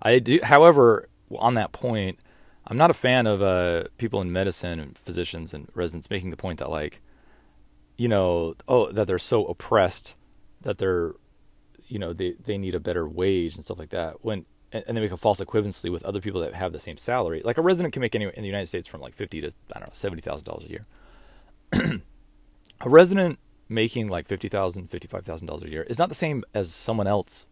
[0.00, 2.18] I do, however, on that point,
[2.66, 6.36] I'm not a fan of uh, people in medicine and physicians and residents making the
[6.36, 7.00] point that like,
[7.96, 10.14] you know, oh, that they're so oppressed
[10.62, 11.12] that they're,
[11.86, 14.24] you know, they they need a better wage and stuff like that.
[14.24, 16.96] When and, and they make a false equivalency with other people that have the same
[16.96, 17.42] salary.
[17.44, 19.78] Like a resident can make anywhere in the United States from like fifty to I
[19.78, 20.82] don't know seventy thousand dollars a year.
[22.80, 26.44] a resident making like fifty thousand, fifty-five thousand dollars a year is not the same
[26.54, 27.46] as someone else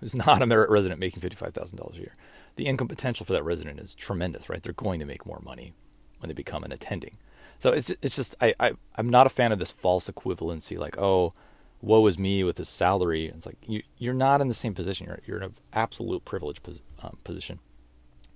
[0.00, 2.14] who's not a merit resident making fifty-five thousand dollars a year.
[2.56, 4.62] The income potential for that resident is tremendous, right?
[4.62, 5.74] They're going to make more money
[6.20, 7.18] when they become an attending.
[7.58, 10.98] So it's it's just I, I I'm not a fan of this false equivalency, like
[10.98, 11.32] oh,
[11.80, 13.26] woe is me with this salary.
[13.26, 15.06] It's like you you're not in the same position.
[15.06, 17.60] You're you're in an absolute privileged pos, um, position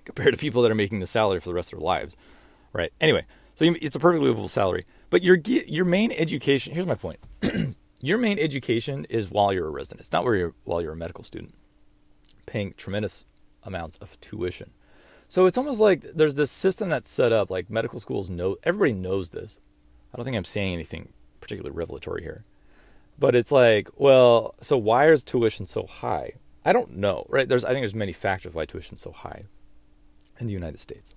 [0.04, 2.16] compared to people that are making the salary for the rest of their lives,
[2.72, 2.92] right?
[3.00, 6.74] Anyway, so you, it's a perfectly livable salary, but your your main education.
[6.74, 7.18] Here's my point.
[8.00, 10.00] your main education is while you're a resident.
[10.00, 11.54] It's not where you're while you're a medical student,
[12.46, 13.24] paying tremendous
[13.62, 14.72] amounts of tuition.
[15.30, 17.50] So it's almost like there's this system that's set up.
[17.50, 19.60] Like medical schools know everybody knows this.
[20.12, 22.44] I don't think I'm saying anything particularly revelatory here,
[23.16, 26.32] but it's like, well, so why is tuition so high?
[26.64, 27.48] I don't know, right?
[27.48, 29.42] There's I think there's many factors why tuition's so high
[30.40, 31.14] in the United States.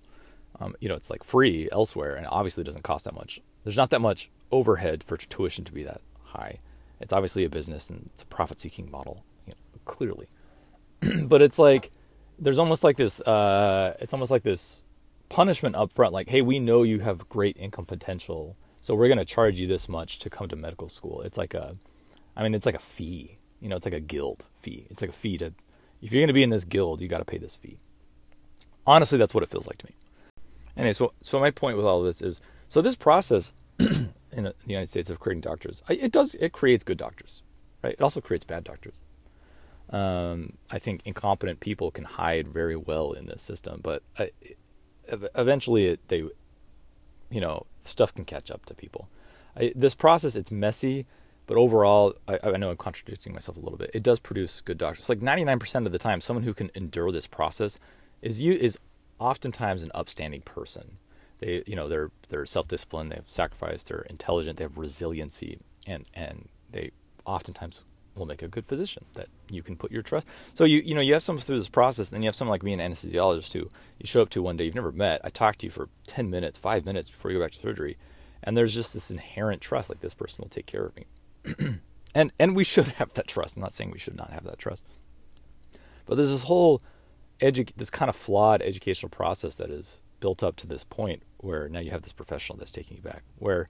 [0.60, 3.41] Um, you know, it's like free elsewhere, and obviously it doesn't cost that much.
[3.63, 6.60] There's not that much overhead for tuition to be that high.
[6.99, 10.28] It's obviously a business and it's a profit-seeking model, you know, clearly.
[11.26, 11.91] but it's like
[12.43, 13.21] there's almost like this.
[13.21, 14.84] Uh, it's almost like this
[15.29, 16.13] punishment up front.
[16.13, 19.67] Like, hey, we know you have great income potential, so we're going to charge you
[19.67, 21.21] this much to come to medical school.
[21.21, 21.75] It's like a,
[22.36, 23.38] I mean, it's like a fee.
[23.60, 24.86] You know, it's like a guild fee.
[24.89, 25.53] It's like a fee to,
[26.01, 27.77] if you're going to be in this guild, you got to pay this fee.
[28.86, 29.95] Honestly, that's what it feels like to me.
[30.75, 34.53] Anyway, so so my point with all of this is, so this process in the
[34.65, 37.43] United States of creating doctors, it does it creates good doctors,
[37.84, 37.93] right?
[37.93, 39.01] It also creates bad doctors.
[39.93, 44.32] Um, I think incompetent people can hide very well in this system, but I,
[45.08, 46.23] eventually it, they,
[47.29, 49.08] you know, stuff can catch up to people.
[49.56, 51.06] I, this process, it's messy,
[51.45, 53.91] but overall, I, I, know I'm contradicting myself a little bit.
[53.93, 55.10] It does produce good doctors.
[55.10, 57.77] Like 99% of the time, someone who can endure this process
[58.23, 58.79] is you is
[59.19, 60.97] oftentimes an upstanding person.
[61.39, 63.12] They, you know, they're they're self-disciplined.
[63.12, 63.89] They have sacrificed.
[63.89, 64.58] They're intelligent.
[64.58, 66.91] They have resiliency, and and they
[67.25, 67.84] oftentimes
[68.15, 70.28] will make a good physician that you can put your trust.
[70.54, 72.54] So you you know you have someone through this process, and then you have someone
[72.54, 75.21] like me, an anesthesiologist, who you show up to one day you've never met.
[75.23, 77.97] I talk to you for ten minutes, five minutes before you go back to surgery,
[78.43, 81.06] and there's just this inherent trust, like this person will take care of me,
[82.15, 83.56] and and we should have that trust.
[83.56, 84.86] I'm not saying we should not have that trust,
[86.06, 86.82] but there's this whole
[87.39, 91.67] edu- this kind of flawed educational process that is built up to this point where
[91.67, 93.67] now you have this professional that's taking you back, where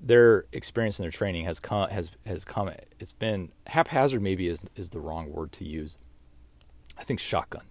[0.00, 4.62] their experience and their training has come has has come it's been haphazard maybe is
[4.76, 5.98] is the wrong word to use.
[6.96, 7.66] I think shotgun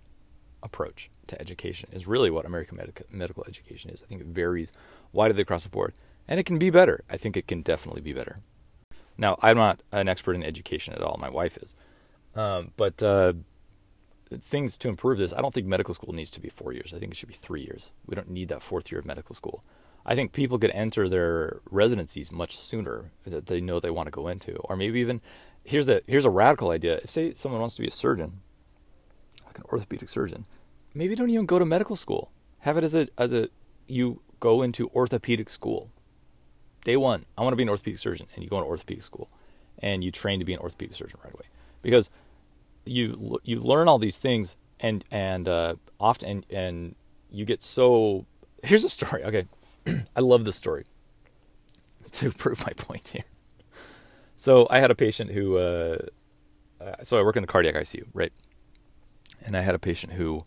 [0.63, 4.03] approach to education is really what american medical medical education is.
[4.03, 4.71] I think it varies
[5.13, 5.93] widely across the board
[6.27, 7.03] and it can be better.
[7.09, 8.37] I think it can definitely be better.
[9.17, 11.17] Now i'm not an expert in education at all.
[11.19, 11.73] My wife is.
[12.35, 13.33] Um, but uh,
[14.29, 16.93] things to improve this i don't think medical school needs to be four years.
[16.93, 17.91] I think it should be three years.
[18.05, 19.63] We don't need that fourth year of medical school
[20.09, 24.11] I think people could enter their residencies much sooner that they know they want to
[24.11, 25.19] go into, or maybe even
[25.65, 26.95] here's a here's a radical idea.
[27.03, 28.39] If say someone wants to be a surgeon,
[29.45, 30.45] like an orthopedic surgeon,
[30.93, 32.31] maybe don't even go to medical school.
[32.59, 33.49] Have it as a as a
[33.87, 35.91] you go into orthopedic school.
[36.85, 39.29] Day one, I want to be an orthopedic surgeon, and you go into orthopedic school,
[39.79, 41.47] and you train to be an orthopedic surgeon right away,
[41.81, 42.09] because
[42.85, 46.95] you you learn all these things, and and uh, often and, and
[47.29, 48.25] you get so.
[48.63, 49.23] Here's a story.
[49.25, 49.47] Okay,
[50.15, 50.85] I love this story
[52.13, 53.23] to prove my point here.
[54.35, 55.97] So I had a patient who, uh,
[56.79, 58.31] uh, so I work in the cardiac ICU, right?
[59.43, 60.45] And I had a patient who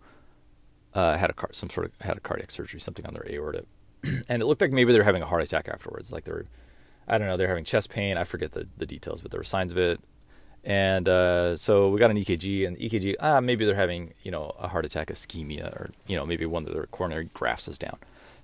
[0.95, 3.65] uh, had a car- some sort of had a cardiac surgery, something on their aorta,
[4.29, 6.13] and it looked like maybe they're having a heart attack afterwards.
[6.13, 6.45] Like they're,
[7.09, 8.17] I don't know, they're having chest pain.
[8.17, 10.01] I forget the, the details, but there were signs of it.
[10.63, 14.53] And uh, so we got an EKG, and EKG, ah, maybe they're having you know
[14.59, 17.99] a heart attack ischemia, or you know maybe one of their coronary grafts is down.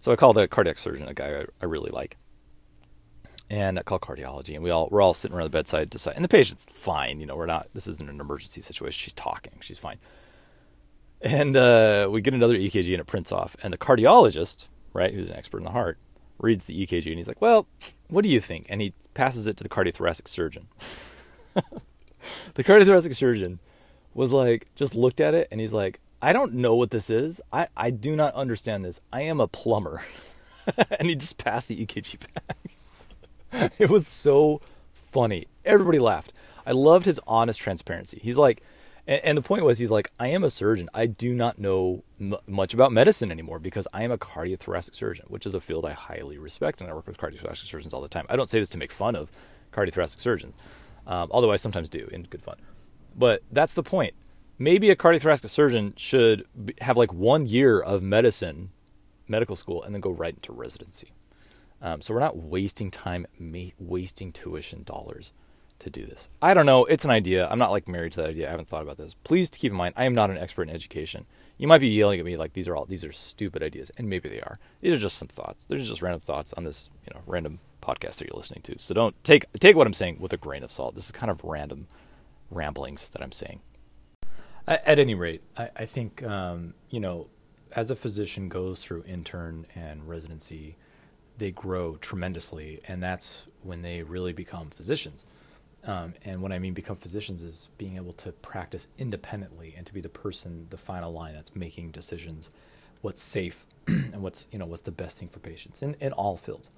[0.07, 2.17] So I called a cardiac surgeon, a guy I, I really like,
[3.51, 6.25] and I called cardiology, and we all we're all sitting around the bedside, decide, and
[6.25, 7.19] the patient's fine.
[7.19, 7.67] You know, we're not.
[7.75, 9.03] This isn't an emergency situation.
[9.03, 9.55] She's talking.
[9.63, 9.99] She's fine.
[11.21, 13.57] And uh, we get another EKG, and it prints off.
[13.65, 15.99] And the cardiologist, right, who's an expert in the heart,
[16.39, 17.67] reads the EKG, and he's like, "Well,
[18.07, 20.69] what do you think?" And he passes it to the cardiothoracic surgeon.
[22.55, 23.59] the cardiothoracic surgeon
[24.15, 27.41] was like, just looked at it, and he's like, I don't know what this is.
[27.53, 29.01] I, I do not understand this.
[29.13, 30.03] I am a plumber.
[30.99, 33.73] and he just passed the EKG back.
[33.79, 34.61] it was so
[34.93, 35.47] funny.
[35.65, 36.33] Everybody laughed.
[36.67, 38.19] I loved his honest transparency.
[38.23, 38.63] He's like,
[39.07, 40.89] And, and the point was, he's like, I am a surgeon.
[40.95, 45.27] I do not know m- much about medicine anymore because I am a cardiothoracic surgeon,
[45.29, 48.09] which is a field I highly respect, and I work with cardiothoracic surgeons all the
[48.09, 48.25] time.
[48.29, 49.31] I don't say this to make fun of
[49.73, 50.55] cardiothoracic surgeons,
[51.07, 52.57] um, although I sometimes do in good fun.
[53.15, 54.15] But that's the point.
[54.59, 56.47] Maybe a cardiothoracic surgeon should
[56.81, 58.71] have like one year of medicine,
[59.29, 61.13] medical school, and then go right into residency.
[61.83, 65.33] Um, so we're not wasting time, ma- wasting tuition dollars
[65.81, 66.29] to do this.
[66.41, 66.87] I don't know.
[66.87, 67.47] It's an idea.
[67.49, 68.49] I'm not like married to that idea.
[68.49, 69.15] I haven't thought about this.
[69.25, 71.27] Please keep in mind, I am not an expert in education.
[71.59, 74.09] You might be yelling at me like these are all these are stupid ideas, and
[74.09, 74.57] maybe they are.
[74.81, 75.65] These are just some thoughts.
[75.65, 78.79] These are just random thoughts on this, you know, random podcast that you're listening to.
[78.79, 80.95] So don't take take what I'm saying with a grain of salt.
[80.95, 81.89] This is kind of random
[82.51, 83.61] ramblings that I'm saying.
[84.69, 87.29] At, any rate, I, I think um, you know,
[87.75, 90.77] as a physician goes through intern and residency,
[91.39, 95.27] they grow tremendously, and that's when they really become physicians.
[95.85, 99.95] Um, and what I mean become physicians is being able to practice independently and to
[99.95, 102.51] be the person, the final line that's making decisions,
[103.03, 106.37] what's safe and what's you know what's the best thing for patients in, in all
[106.37, 106.71] fields.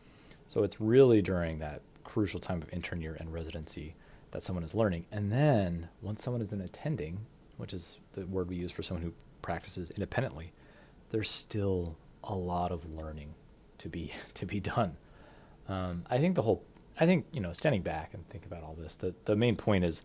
[0.47, 3.95] So it's really during that crucial time of intern year and residency
[4.33, 5.07] that someone is learning.
[5.11, 7.21] And then once someone is in attending,
[7.59, 10.53] which is the word we use for someone who practices independently,
[11.11, 13.35] there's still a lot of learning
[13.79, 14.97] to be to be done.
[15.69, 16.65] Um, I think the whole
[16.99, 19.85] I think you know, standing back and think about all this, the the main point
[19.85, 20.03] is,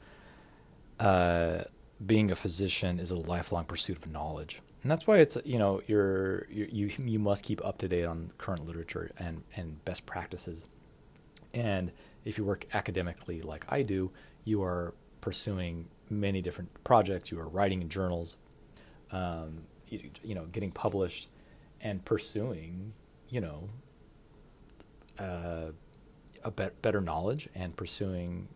[1.00, 1.63] uh,
[2.06, 5.82] being a physician is a lifelong pursuit of knowledge, and that's why it's you know
[5.88, 10.06] you're, you're you you must keep up to date on current literature and and best
[10.06, 10.66] practices,
[11.54, 11.92] and
[12.26, 14.12] if you work academically like I do,
[14.44, 17.32] you are pursuing many different projects.
[17.32, 18.38] You are writing in journals,
[19.12, 21.30] um, you, you know, getting published,
[21.82, 22.94] and pursuing
[23.30, 23.70] you know.
[25.20, 25.72] Uh,
[26.44, 28.48] a be- better knowledge and pursuing,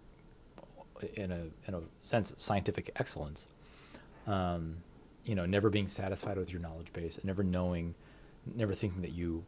[1.16, 3.48] in a in a sense, scientific excellence.
[4.26, 4.78] Um,
[5.24, 7.96] you know, never being satisfied with your knowledge base, and never knowing,
[8.56, 9.46] never thinking that you,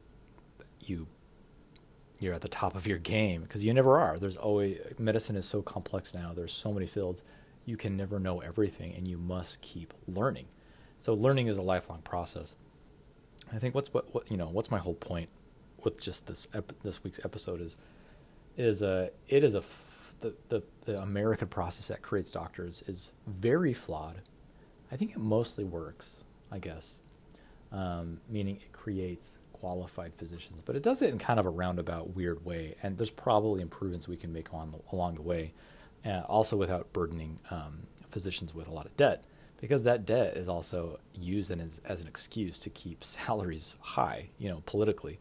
[0.81, 1.07] you,
[2.19, 4.19] you're at the top of your game because you never are.
[4.19, 6.33] There's always medicine is so complex now.
[6.35, 7.23] There's so many fields.
[7.65, 10.47] You can never know everything, and you must keep learning.
[10.99, 12.55] So learning is a lifelong process.
[13.53, 15.29] I think what's what, what you know what's my whole point
[15.83, 17.77] with just this ep- this week's episode is
[18.57, 19.63] is a it is a
[20.21, 24.21] the, the the American process that creates doctors is very flawed.
[24.91, 26.17] I think it mostly works,
[26.51, 26.99] I guess,
[27.71, 32.15] um, meaning it creates qualified physicians, but it does it in kind of a roundabout,
[32.15, 32.75] weird way.
[32.81, 35.53] And there's probably improvements we can make on the, along the way,
[36.05, 39.25] uh, also without burdening um, physicians with a lot of debt,
[39.62, 44.49] because that debt is also used as, as an excuse to keep salaries high, you
[44.49, 45.19] know, politically.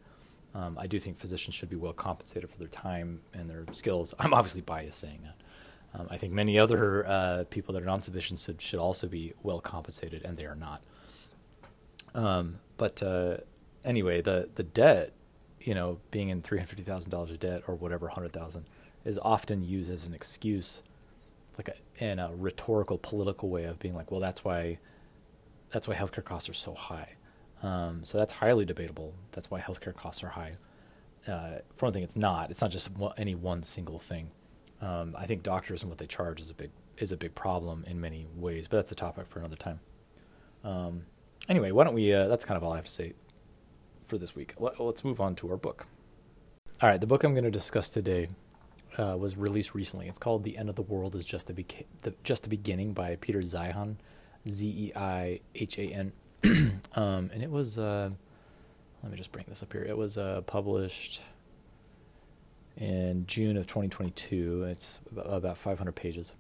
[0.55, 4.15] Um, I do think physicians should be well compensated for their time and their skills.
[4.19, 6.01] I'm obviously biased saying that.
[6.01, 9.61] Um, I think many other uh, people that are non-physicians should, should also be well
[9.61, 10.83] compensated, and they are not.
[12.15, 13.39] Um, but uh,
[13.85, 15.13] anyway, the the debt,
[15.61, 18.67] you know, being in three hundred fifty thousand dollars of debt or whatever hundred thousand,
[19.09, 20.83] is often used as an excuse,
[21.57, 24.79] like a, in a rhetorical, political way of being like, well, that's why,
[25.73, 27.15] that's why healthcare costs are so high.
[27.63, 29.15] Um, so that's highly debatable.
[29.33, 30.53] That's why healthcare costs are high.
[31.27, 32.51] Uh, for one thing, it's not.
[32.51, 34.31] It's not just any one single thing.
[34.83, 37.85] Um, I think doctors and what they charge is a big is a big problem
[37.87, 39.81] in many ways, but that's a topic for another time.
[40.65, 41.03] Um,
[41.49, 42.13] anyway, why don't we?
[42.13, 43.15] Uh, that's kind of all I have to say
[44.07, 44.55] for this week.
[44.59, 45.87] Let, us move on to our book.
[46.81, 48.29] All right, the book I'm going to discuss today
[48.99, 50.09] uh, was released recently.
[50.09, 51.65] It's called "The End of the World Is Just the,
[52.03, 53.97] the Just the Beginning" by Peter Zeihan,
[54.49, 56.13] Z E I H A N.
[56.95, 57.79] um, and it was.
[57.79, 58.11] Uh,
[59.03, 59.85] let me just bring this up here.
[59.85, 61.23] It was uh, published
[62.77, 64.65] in June of 2022.
[64.65, 66.35] It's about 500 pages.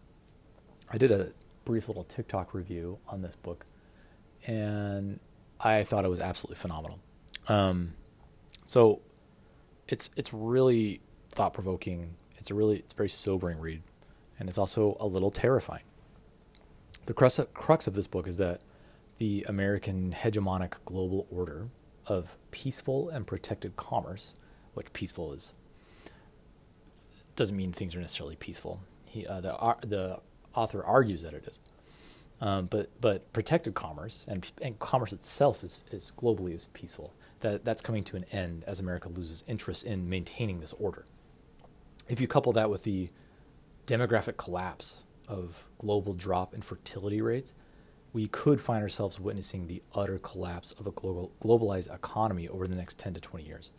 [0.90, 1.32] I did a
[1.64, 3.66] brief little TikTok review on this book,
[4.46, 5.20] and
[5.60, 6.98] I thought it was absolutely phenomenal.
[7.48, 7.94] Um,
[8.64, 9.00] so
[9.86, 12.14] it's it's really thought provoking.
[12.48, 13.82] It's a really it's a very sobering read,
[14.40, 15.82] and it's also a little terrifying.
[17.04, 18.62] The crux of, crux of this book is that
[19.18, 21.66] the American hegemonic global order
[22.06, 24.34] of peaceful and protected commerce,
[24.72, 25.52] which peaceful is
[27.36, 28.80] doesn't mean things are necessarily peaceful.
[29.04, 30.18] He, uh, the uh, the
[30.54, 31.60] author argues that it is,
[32.40, 37.12] um, but but protected commerce and and commerce itself is is globally is peaceful.
[37.40, 41.04] That that's coming to an end as America loses interest in maintaining this order.
[42.08, 43.10] If you couple that with the
[43.86, 47.54] demographic collapse of global drop in fertility rates,
[48.12, 52.74] we could find ourselves witnessing the utter collapse of a global, globalized economy over the
[52.74, 53.72] next 10 to 20 years.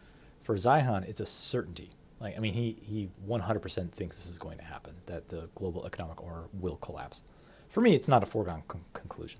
[0.43, 1.89] For Zeihan, it's a certainty.
[2.19, 5.85] Like, I mean, he, he 100% thinks this is going to happen, that the global
[5.85, 7.23] economic order will collapse.
[7.69, 9.39] for me, it's not a foregone con- conclusion.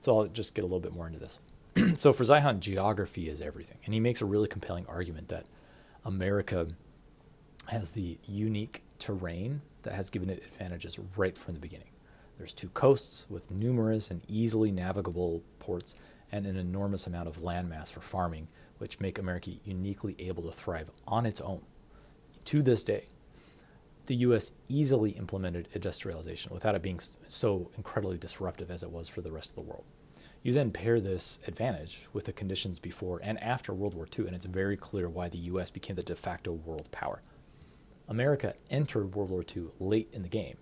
[0.00, 1.38] So I'll just get a little bit more into this.
[1.98, 3.78] so for Zeihan, geography is everything.
[3.84, 5.46] And he makes a really compelling argument that
[6.04, 6.68] America
[7.70, 11.90] has the unique terrain that has given it advantages right from the beginning.
[12.36, 15.94] There's two coasts with numerous and easily navigable ports
[16.32, 18.48] and an enormous amount of landmass for farming,
[18.78, 21.60] which make America uniquely able to thrive on its own.
[22.46, 23.04] To this day,
[24.06, 24.50] the U.S.
[24.68, 26.98] easily implemented industrialization without it being
[27.28, 29.84] so incredibly disruptive as it was for the rest of the world.
[30.42, 34.34] You then pair this advantage with the conditions before and after World War II, and
[34.34, 35.70] it's very clear why the U.S.
[35.70, 37.22] became the de facto world power.
[38.10, 40.56] America entered World War II late in the game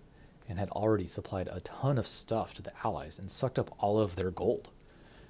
[0.47, 3.99] and had already supplied a ton of stuff to the Allies and sucked up all
[3.99, 4.69] of their gold.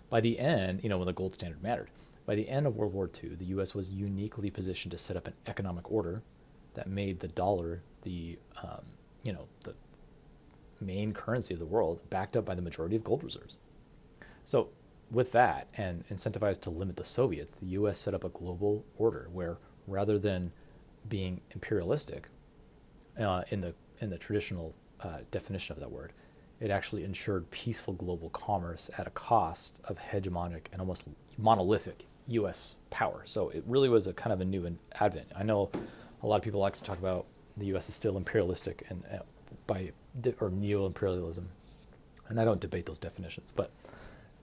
[0.09, 1.89] By the end, you know, when the gold standard mattered,
[2.25, 3.73] by the end of World War II, the U.S.
[3.73, 6.21] was uniquely positioned to set up an economic order
[6.73, 8.83] that made the dollar the, um,
[9.23, 9.73] you know, the
[10.81, 13.57] main currency of the world, backed up by the majority of gold reserves.
[14.43, 14.69] So,
[15.09, 17.97] with that, and incentivized to limit the Soviets, the U.S.
[17.97, 19.57] set up a global order where,
[19.87, 20.51] rather than
[21.07, 22.27] being imperialistic
[23.19, 26.13] uh, in the in the traditional uh, definition of that word,
[26.59, 31.05] it actually ensured peaceful global commerce at a cost of hegemonic and almost
[31.37, 32.75] monolithic U.S.
[32.89, 33.21] power.
[33.25, 35.27] So it really was a kind of a new advent.
[35.35, 35.69] I know
[36.23, 37.25] a lot of people like to talk about
[37.57, 37.89] the U.S.
[37.89, 39.19] is still imperialistic and uh,
[39.67, 39.91] by
[40.39, 41.49] or neo imperialism,
[42.27, 43.71] and I don't debate those definitions, but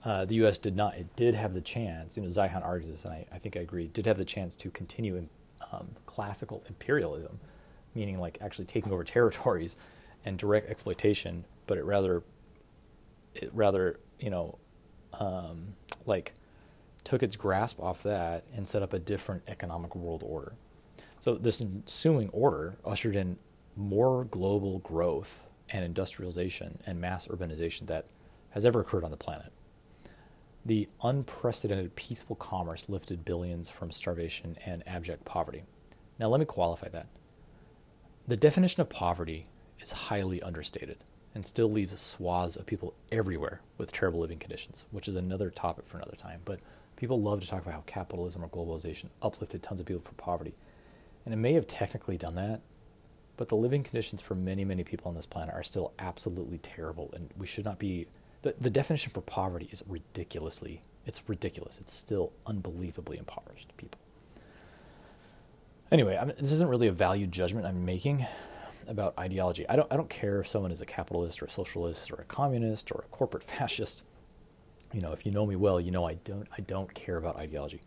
[0.03, 0.57] uh, the U.S.
[0.57, 0.95] did not.
[0.95, 2.17] It did have the chance.
[2.17, 3.87] You know, Zeihan argues this, and I, I think I agree.
[3.87, 5.29] Did have the chance to continue in
[5.71, 7.39] um, classical imperialism,
[7.95, 9.77] meaning like actually taking over territories
[10.25, 12.23] and direct exploitation, but it rather,
[13.33, 14.57] it rather you know,
[15.13, 16.33] um, like
[17.03, 20.53] took its grasp off that and set up a different economic world order.
[21.19, 23.37] So this ensuing order ushered in
[23.75, 28.07] more global growth and industrialization and mass urbanization that
[28.51, 29.51] has ever occurred on the planet.
[30.67, 35.63] The unprecedented peaceful commerce lifted billions from starvation and abject poverty.
[36.19, 37.07] Now, let me qualify that.
[38.27, 39.45] The definition of poverty
[39.79, 40.97] is highly understated
[41.33, 45.87] and still leaves swaths of people everywhere with terrible living conditions, which is another topic
[45.87, 46.41] for another time.
[46.43, 46.59] But
[46.97, 50.53] people love to talk about how capitalism or globalization uplifted tons of people from poverty.
[51.23, 52.59] And it may have technically done that,
[53.37, 57.09] but the living conditions for many, many people on this planet are still absolutely terrible,
[57.13, 58.07] and we should not be
[58.47, 61.79] the, the definition for poverty is ridiculously it's ridiculous.
[61.79, 63.99] It's still unbelievably impoverished people.
[65.89, 68.25] Anyway I'm, this isn't really a value judgment i'm making
[68.89, 69.67] about ideology.
[69.67, 72.25] I don't, I don't care if someone is a capitalist or a socialist or a
[72.25, 74.03] communist or a corporate fascist.
[74.93, 77.37] You know if you know me well you know i don't i don't care about
[77.37, 77.81] ideology.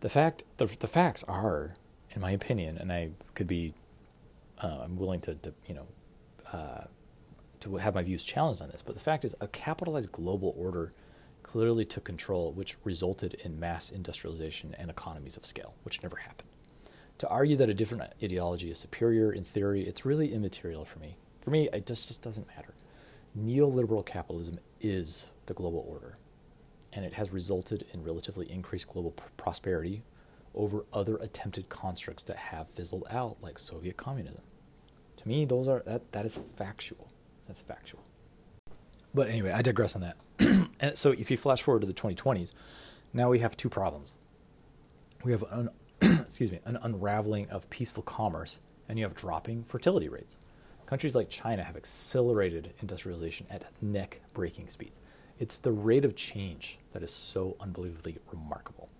[0.00, 1.74] The fact the, the facts are
[2.10, 3.74] in my opinion and i could be
[4.62, 5.86] uh, i'm willing to, to you know
[6.52, 6.84] uh,
[7.64, 10.92] to have my views challenged on this, but the fact is, a capitalized global order
[11.42, 16.48] clearly took control, which resulted in mass industrialization and economies of scale, which never happened.
[17.18, 21.16] To argue that a different ideology is superior in theory, it's really immaterial for me.
[21.40, 22.74] For me, it just, just doesn't matter.
[23.38, 26.18] Neoliberal capitalism is the global order,
[26.92, 30.02] and it has resulted in relatively increased global pr- prosperity
[30.54, 34.42] over other attempted constructs that have fizzled out, like Soviet communism.
[35.16, 37.08] To me, those are that, that is factual.
[37.46, 38.02] That's factual.
[39.14, 40.16] But anyway, I digress on that.
[40.80, 42.52] and so if you flash forward to the 2020s,
[43.12, 44.16] now we have two problems.
[45.22, 45.70] We have an
[46.20, 50.36] excuse me, an unraveling of peaceful commerce and you have dropping fertility rates.
[50.86, 55.00] Countries like China have accelerated industrialization at neck-breaking speeds.
[55.38, 58.90] It's the rate of change that is so unbelievably remarkable.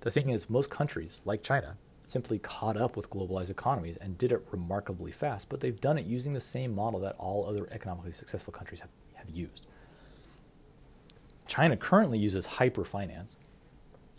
[0.00, 1.76] The thing is, most countries, like China,
[2.10, 6.06] simply caught up with globalized economies and did it remarkably fast, but they've done it
[6.06, 9.66] using the same model that all other economically successful countries have, have used.
[11.46, 13.36] China currently uses hyperfinance,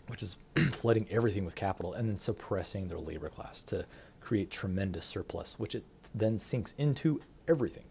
[0.08, 0.36] which is
[0.70, 3.84] flooding everything with capital and then suppressing their labor class to
[4.20, 5.84] create tremendous surplus, which it
[6.14, 7.84] then sinks into everything,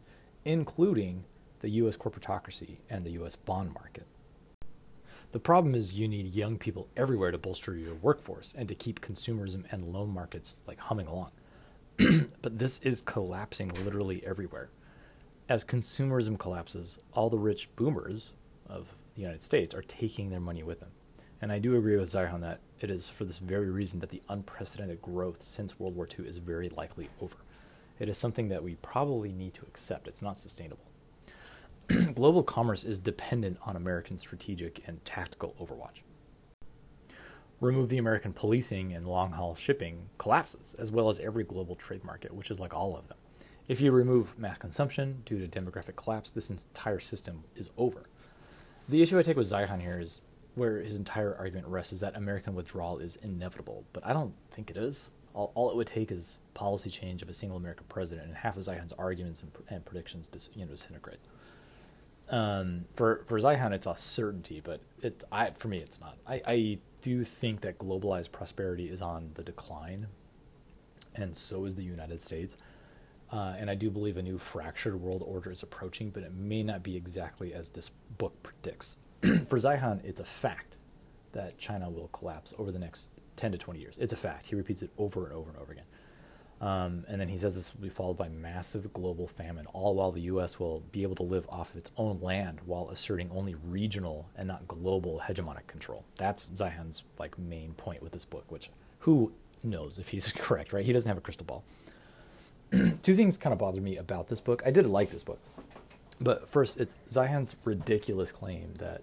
[0.45, 1.23] including
[1.59, 4.07] the US corporatocracy and the US bond market.
[5.31, 8.99] The problem is you need young people everywhere to bolster your workforce and to keep
[8.99, 11.31] consumerism and loan markets like humming along.
[12.41, 14.69] but this is collapsing literally everywhere.
[15.47, 18.33] As consumerism collapses, all the rich boomers
[18.67, 20.91] of the United States are taking their money with them.
[21.41, 24.21] And I do agree with Zeihan that it is for this very reason that the
[24.27, 27.37] unprecedented growth since World War II is very likely over.
[27.99, 30.07] It is something that we probably need to accept.
[30.07, 30.90] It's not sustainable.
[32.15, 36.01] global commerce is dependent on American strategic and tactical overwatch.
[37.59, 42.03] Remove the American policing and long haul shipping collapses, as well as every global trade
[42.03, 43.17] market, which is like all of them.
[43.67, 48.03] If you remove mass consumption due to demographic collapse, this entire system is over.
[48.89, 50.21] The issue I take with Zeihan here is
[50.55, 54.69] where his entire argument rests is that American withdrawal is inevitable, but I don't think
[54.69, 55.07] it is.
[55.33, 58.57] All, all it would take is policy change of a single American president, and half
[58.57, 61.19] of Zeihan's arguments and, and predictions dis, you know, disintegrate.
[62.31, 66.17] Um, for for Zeihan, it's a certainty, but it I for me it's not.
[66.25, 70.07] I, I do think that globalized prosperity is on the decline,
[71.13, 72.57] and so is the United States.
[73.31, 76.63] Uh, and I do believe a new fractured world order is approaching, but it may
[76.63, 78.97] not be exactly as this book predicts.
[79.21, 80.75] for Zeihan, it's a fact
[81.31, 83.97] that China will collapse over the next 10 to 20 years.
[83.99, 84.47] It's a fact.
[84.47, 85.85] He repeats it over and over and over again.
[86.61, 90.11] Um, and then he says this will be followed by massive global famine, all while
[90.11, 90.59] the U.S.
[90.59, 94.47] will be able to live off of its own land while asserting only regional and
[94.47, 96.05] not global hegemonic control.
[96.17, 98.45] That's Zeihan's like main point with this book.
[98.49, 99.33] Which who
[99.63, 100.85] knows if he's correct, right?
[100.85, 101.63] He doesn't have a crystal ball.
[103.01, 104.61] Two things kind of bother me about this book.
[104.63, 105.39] I did like this book,
[106.19, 109.01] but first, it's Zeihan's ridiculous claim that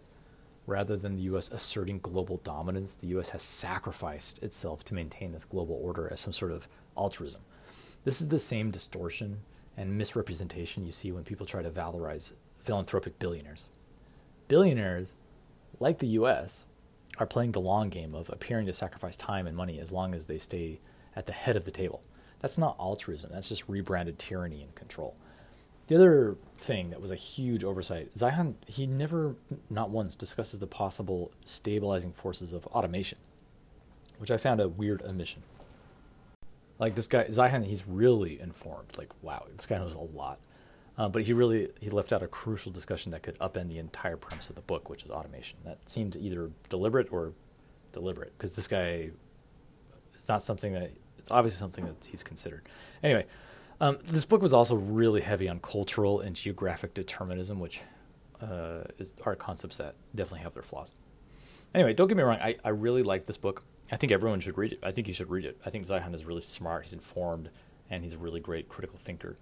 [0.69, 1.51] rather than the U.S.
[1.51, 3.31] asserting global dominance, the U.S.
[3.31, 7.41] has sacrificed itself to maintain this global order as some sort of altruism.
[8.05, 9.40] This is the same distortion
[9.76, 12.32] and misrepresentation you see when people try to valorize
[12.62, 13.68] philanthropic billionaires.
[14.49, 15.14] Billionaires,
[15.78, 16.64] like the US,
[17.18, 20.26] are playing the long game of appearing to sacrifice time and money as long as
[20.26, 20.80] they stay
[21.16, 22.03] at the head of the table.
[22.40, 25.16] That's not altruism, that's just rebranded tyranny and control.
[25.88, 29.36] The other thing that was a huge oversight, Zeihan, he never,
[29.70, 33.18] not once, discusses the possible stabilizing forces of automation,
[34.18, 35.42] which I found a weird omission.
[36.79, 38.97] Like this guy Zeihan, he's really informed.
[38.97, 40.41] Like wow, this guy knows a lot.
[40.97, 44.16] Uh, but he really he left out a crucial discussion that could upend the entire
[44.16, 45.59] premise of the book, which is automation.
[45.64, 47.33] That seemed either deliberate or
[47.93, 49.11] deliberate because this guy,
[50.14, 52.68] it's not something that it's obviously something that he's considered.
[53.03, 53.26] Anyway,
[53.81, 57.81] um, this book was also really heavy on cultural and geographic determinism, which
[58.43, 60.93] uh, is are concepts that definitely have their flaws.
[61.74, 63.62] Anyway, don't get me wrong, I, I really like this book.
[63.91, 64.80] I think everyone should read it.
[64.82, 65.59] I think you should read it.
[65.64, 66.84] I think Zeihan is really smart.
[66.84, 67.51] He's informed,
[67.89, 69.36] and he's a really great critical thinker.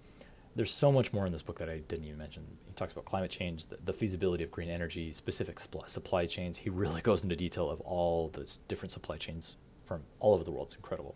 [0.55, 2.43] There's so much more in this book that I didn't even mention.
[2.65, 6.59] He talks about climate change, the, the feasibility of green energy, specific supply chains.
[6.59, 10.51] He really goes into detail of all the different supply chains from all over the
[10.51, 10.67] world.
[10.67, 11.15] It's incredible.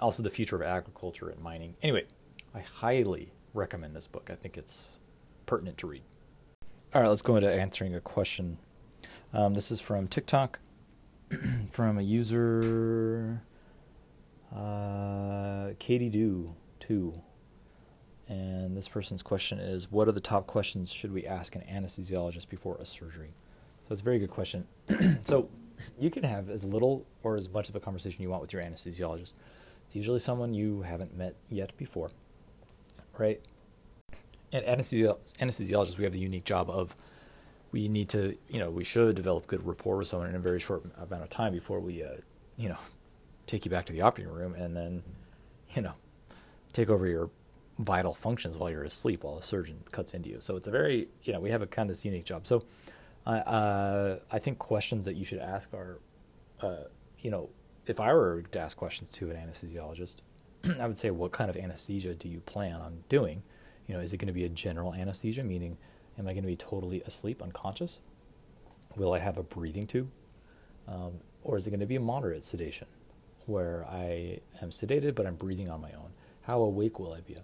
[0.00, 1.76] Also, the future of agriculture and mining.
[1.82, 2.04] Anyway,
[2.54, 4.30] I highly recommend this book.
[4.30, 4.96] I think it's
[5.46, 6.02] pertinent to read.
[6.94, 8.58] All right, let's go into answering a question.
[9.32, 10.60] Um, this is from TikTok.
[11.70, 13.42] from a user
[14.54, 17.20] uh, Katie Do two,
[18.28, 22.48] and this person's question is: What are the top questions should we ask an anesthesiologist
[22.48, 23.30] before a surgery?
[23.82, 24.66] So it's a very good question.
[25.24, 25.48] so
[25.98, 28.62] you can have as little or as much of a conversation you want with your
[28.62, 29.32] anesthesiologist.
[29.86, 32.10] It's usually someone you haven't met yet before,
[33.16, 33.40] right?
[34.52, 36.94] And anesthesiologists, we have the unique job of
[37.72, 40.58] we need to, you know, we should develop good rapport with someone in a very
[40.58, 42.08] short amount of time before we, uh,
[42.56, 42.78] you know,
[43.46, 45.02] take you back to the operating room and then,
[45.74, 45.92] you know,
[46.72, 47.30] take over your
[47.78, 50.40] vital functions while you're asleep while a surgeon cuts into you.
[50.40, 52.46] So it's a very, you know, we have a kind of unique job.
[52.46, 52.64] So
[53.26, 55.98] uh, I think questions that you should ask are,
[56.60, 56.84] uh,
[57.20, 57.50] you know,
[57.86, 60.16] if I were to ask questions to an anesthesiologist,
[60.80, 63.42] I would say, what kind of anesthesia do you plan on doing?
[63.86, 65.78] You know, is it going to be a general anesthesia, meaning
[66.18, 68.00] Am I going to be totally asleep, unconscious?
[68.96, 70.10] Will I have a breathing tube?
[70.88, 72.88] Um, or is it going to be a moderate sedation
[73.46, 76.10] where I am sedated but I'm breathing on my own?
[76.42, 77.36] How awake will I be?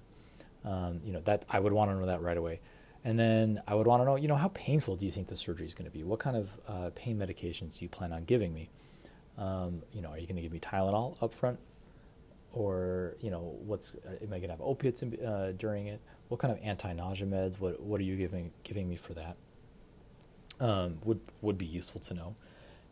[0.65, 2.61] Um, you know that I would want to know that right away,
[3.05, 5.37] and then I would want to know, you know, how painful do you think the
[5.37, 6.03] surgery is going to be?
[6.03, 8.71] What kind of uh, pain medications do you plan on giving me?
[9.37, 11.59] Um, you know, are you going to give me Tylenol up front,
[12.55, 13.93] or you know, what's
[14.23, 16.01] am I going to have opiates in, uh, during it?
[16.29, 17.61] what kind of anti-nausea meds?
[17.61, 19.37] What what are you giving giving me for that?
[20.61, 22.37] Um, would would be useful to know.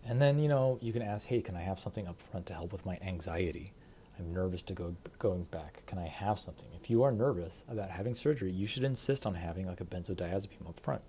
[0.04, 2.54] And then you know you can ask, hey, can I have something up front to
[2.54, 3.72] help with my anxiety?
[4.18, 5.82] I'm nervous to go going back.
[5.86, 6.68] Can I have something?
[6.80, 10.68] If you are nervous about having surgery, you should insist on having like a benzodiazepine
[10.68, 11.02] up front.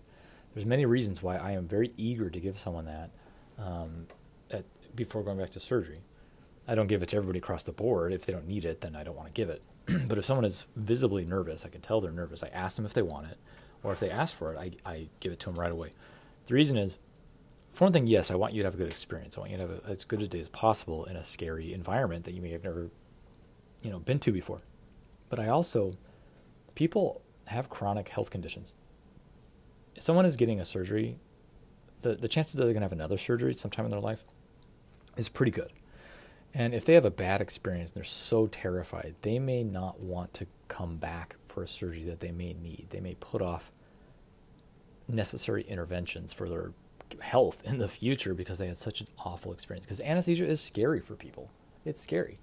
[0.54, 3.10] There's many reasons why I am very eager to give someone that
[3.58, 4.08] um,
[4.52, 4.64] at,
[4.96, 5.98] before going back to surgery.
[6.68, 8.14] I don't give it to everybody across the board.
[8.14, 9.64] If they don't need it, then I don't want to give it.
[10.08, 12.44] but if someone is visibly nervous, I can tell they're nervous.
[12.44, 13.38] I ask them if they want it,
[13.84, 15.90] or if they ask for it, I, I give it to them right away.
[16.46, 16.98] The reason is,
[17.74, 19.38] for one thing, yes, I want you to have a good experience.
[19.38, 21.74] I want you to have a, as good a day as possible in a scary
[21.74, 22.90] environment that you may have never,
[23.82, 24.60] you know, been to before.
[25.30, 25.94] But I also,
[26.76, 28.72] people have chronic health conditions.
[29.96, 31.18] If someone is getting a surgery,
[32.04, 34.24] the, the chances that they're going to have another surgery sometime in their life
[35.18, 35.72] is pretty good.
[36.54, 40.34] And if they have a bad experience and they're so terrified, they may not want
[40.36, 42.88] to come back for a surgery that they may need.
[42.92, 43.72] They may put off
[45.08, 46.72] necessary interventions for their
[47.20, 49.86] health in the future because they had such an awful experience.
[49.86, 51.50] Because anesthesia is scary for people.
[51.86, 52.38] It's scary.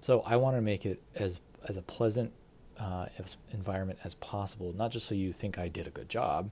[0.00, 2.32] So I want to make it as as a pleasant
[2.78, 3.06] uh,
[3.50, 6.50] environment as possible, not just so you think I did a good job,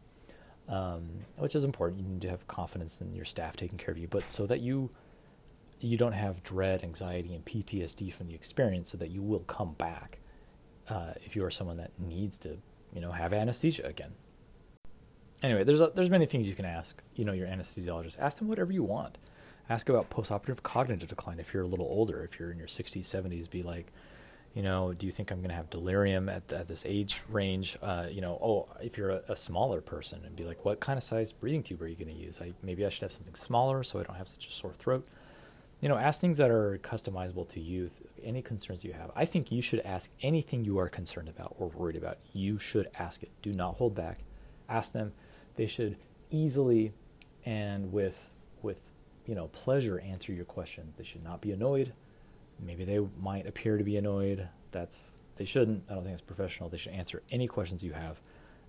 [0.68, 2.01] um, which is important.
[2.01, 4.61] You need to have confidence in your staff taking care of you, but so that
[4.61, 4.90] you
[5.81, 9.74] you don't have dread, anxiety, and PTSD from the experience, so that you will come
[9.74, 10.18] back
[10.89, 12.59] uh, if you are someone that needs to,
[12.95, 14.12] you know, have anesthesia again.
[15.43, 17.03] Anyway, there's a, there's many things you can ask.
[17.14, 18.18] You know, your anesthesiologist.
[18.18, 19.18] Ask them whatever you want.
[19.68, 22.22] Ask about postoperative cognitive decline if you're a little older.
[22.22, 23.93] If you're in your 60s, 70s, be like,
[24.55, 27.77] you know, do you think I'm going to have delirium at, at this age range?
[27.83, 30.97] Uh, you know, oh, if you're a, a, smaller person, and be like, what kind
[30.97, 32.41] of size breathing tube are you going to use?
[32.41, 35.05] I, maybe I should have something smaller so I don't have such a sore throat.
[35.81, 37.91] You know, ask things that are customizable to you.
[38.22, 41.68] Any concerns you have, I think you should ask anything you are concerned about or
[41.68, 42.18] worried about.
[42.33, 43.31] You should ask it.
[43.43, 44.20] Do not hold back.
[44.68, 45.12] Ask them.
[45.57, 45.97] They should
[46.31, 46.93] easily
[47.45, 48.31] and with
[48.62, 48.81] with
[49.27, 50.95] you know pleasure answer your question.
[50.97, 51.93] They should not be annoyed
[52.61, 54.49] maybe they might appear to be annoyed.
[54.70, 55.85] That's they shouldn't.
[55.91, 56.68] I don't think it's professional.
[56.68, 58.20] They should answer any questions you have.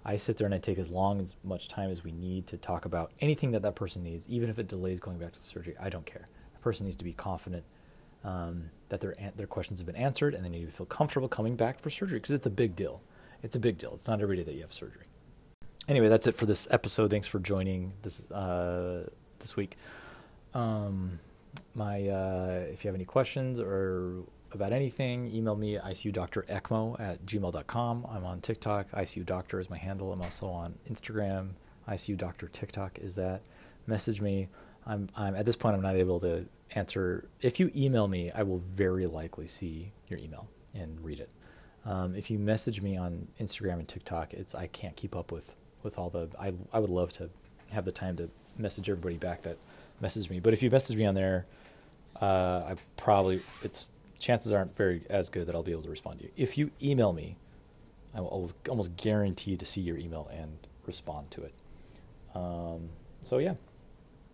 [0.05, 2.57] I sit there and I take as long as much time as we need to
[2.57, 5.45] talk about anything that that person needs, even if it delays going back to the
[5.45, 5.75] surgery.
[5.79, 6.25] I don't care.
[6.57, 7.63] The person needs to be confident
[8.23, 11.55] um, that their their questions have been answered, and they need to feel comfortable coming
[11.55, 13.01] back for surgery because it's a big deal.
[13.43, 13.93] It's a big deal.
[13.93, 15.05] It's not every day that you have surgery.
[15.87, 17.11] Anyway, that's it for this episode.
[17.11, 19.07] Thanks for joining this uh,
[19.39, 19.77] this week.
[20.53, 21.19] Um,
[21.75, 28.07] my uh, if you have any questions or about anything, email me icudoctorecmo at gmail.com.
[28.09, 28.91] I'm on TikTok.
[28.91, 30.11] ICU Doctor is my handle.
[30.11, 31.51] I'm also on Instagram.
[31.87, 33.41] ICU Doctor TikTok is that.
[33.85, 34.49] Message me.
[34.87, 35.75] I'm, I'm at this point.
[35.75, 37.27] I'm not able to answer.
[37.41, 41.29] If you email me, I will very likely see your email and read it.
[41.85, 45.55] Um, if you message me on Instagram and TikTok, it's I can't keep up with
[45.83, 46.29] with all the.
[46.39, 47.29] I I would love to
[47.71, 49.57] have the time to message everybody back that
[50.01, 50.39] message me.
[50.39, 51.45] But if you message me on there,
[52.21, 56.19] uh, I probably it's chances aren't very as good that I'll be able to respond
[56.19, 56.31] to you.
[56.35, 57.37] If you email me,
[58.15, 61.53] I will almost guarantee to see your email and respond to it.
[62.35, 62.89] Um,
[63.21, 63.55] so yeah,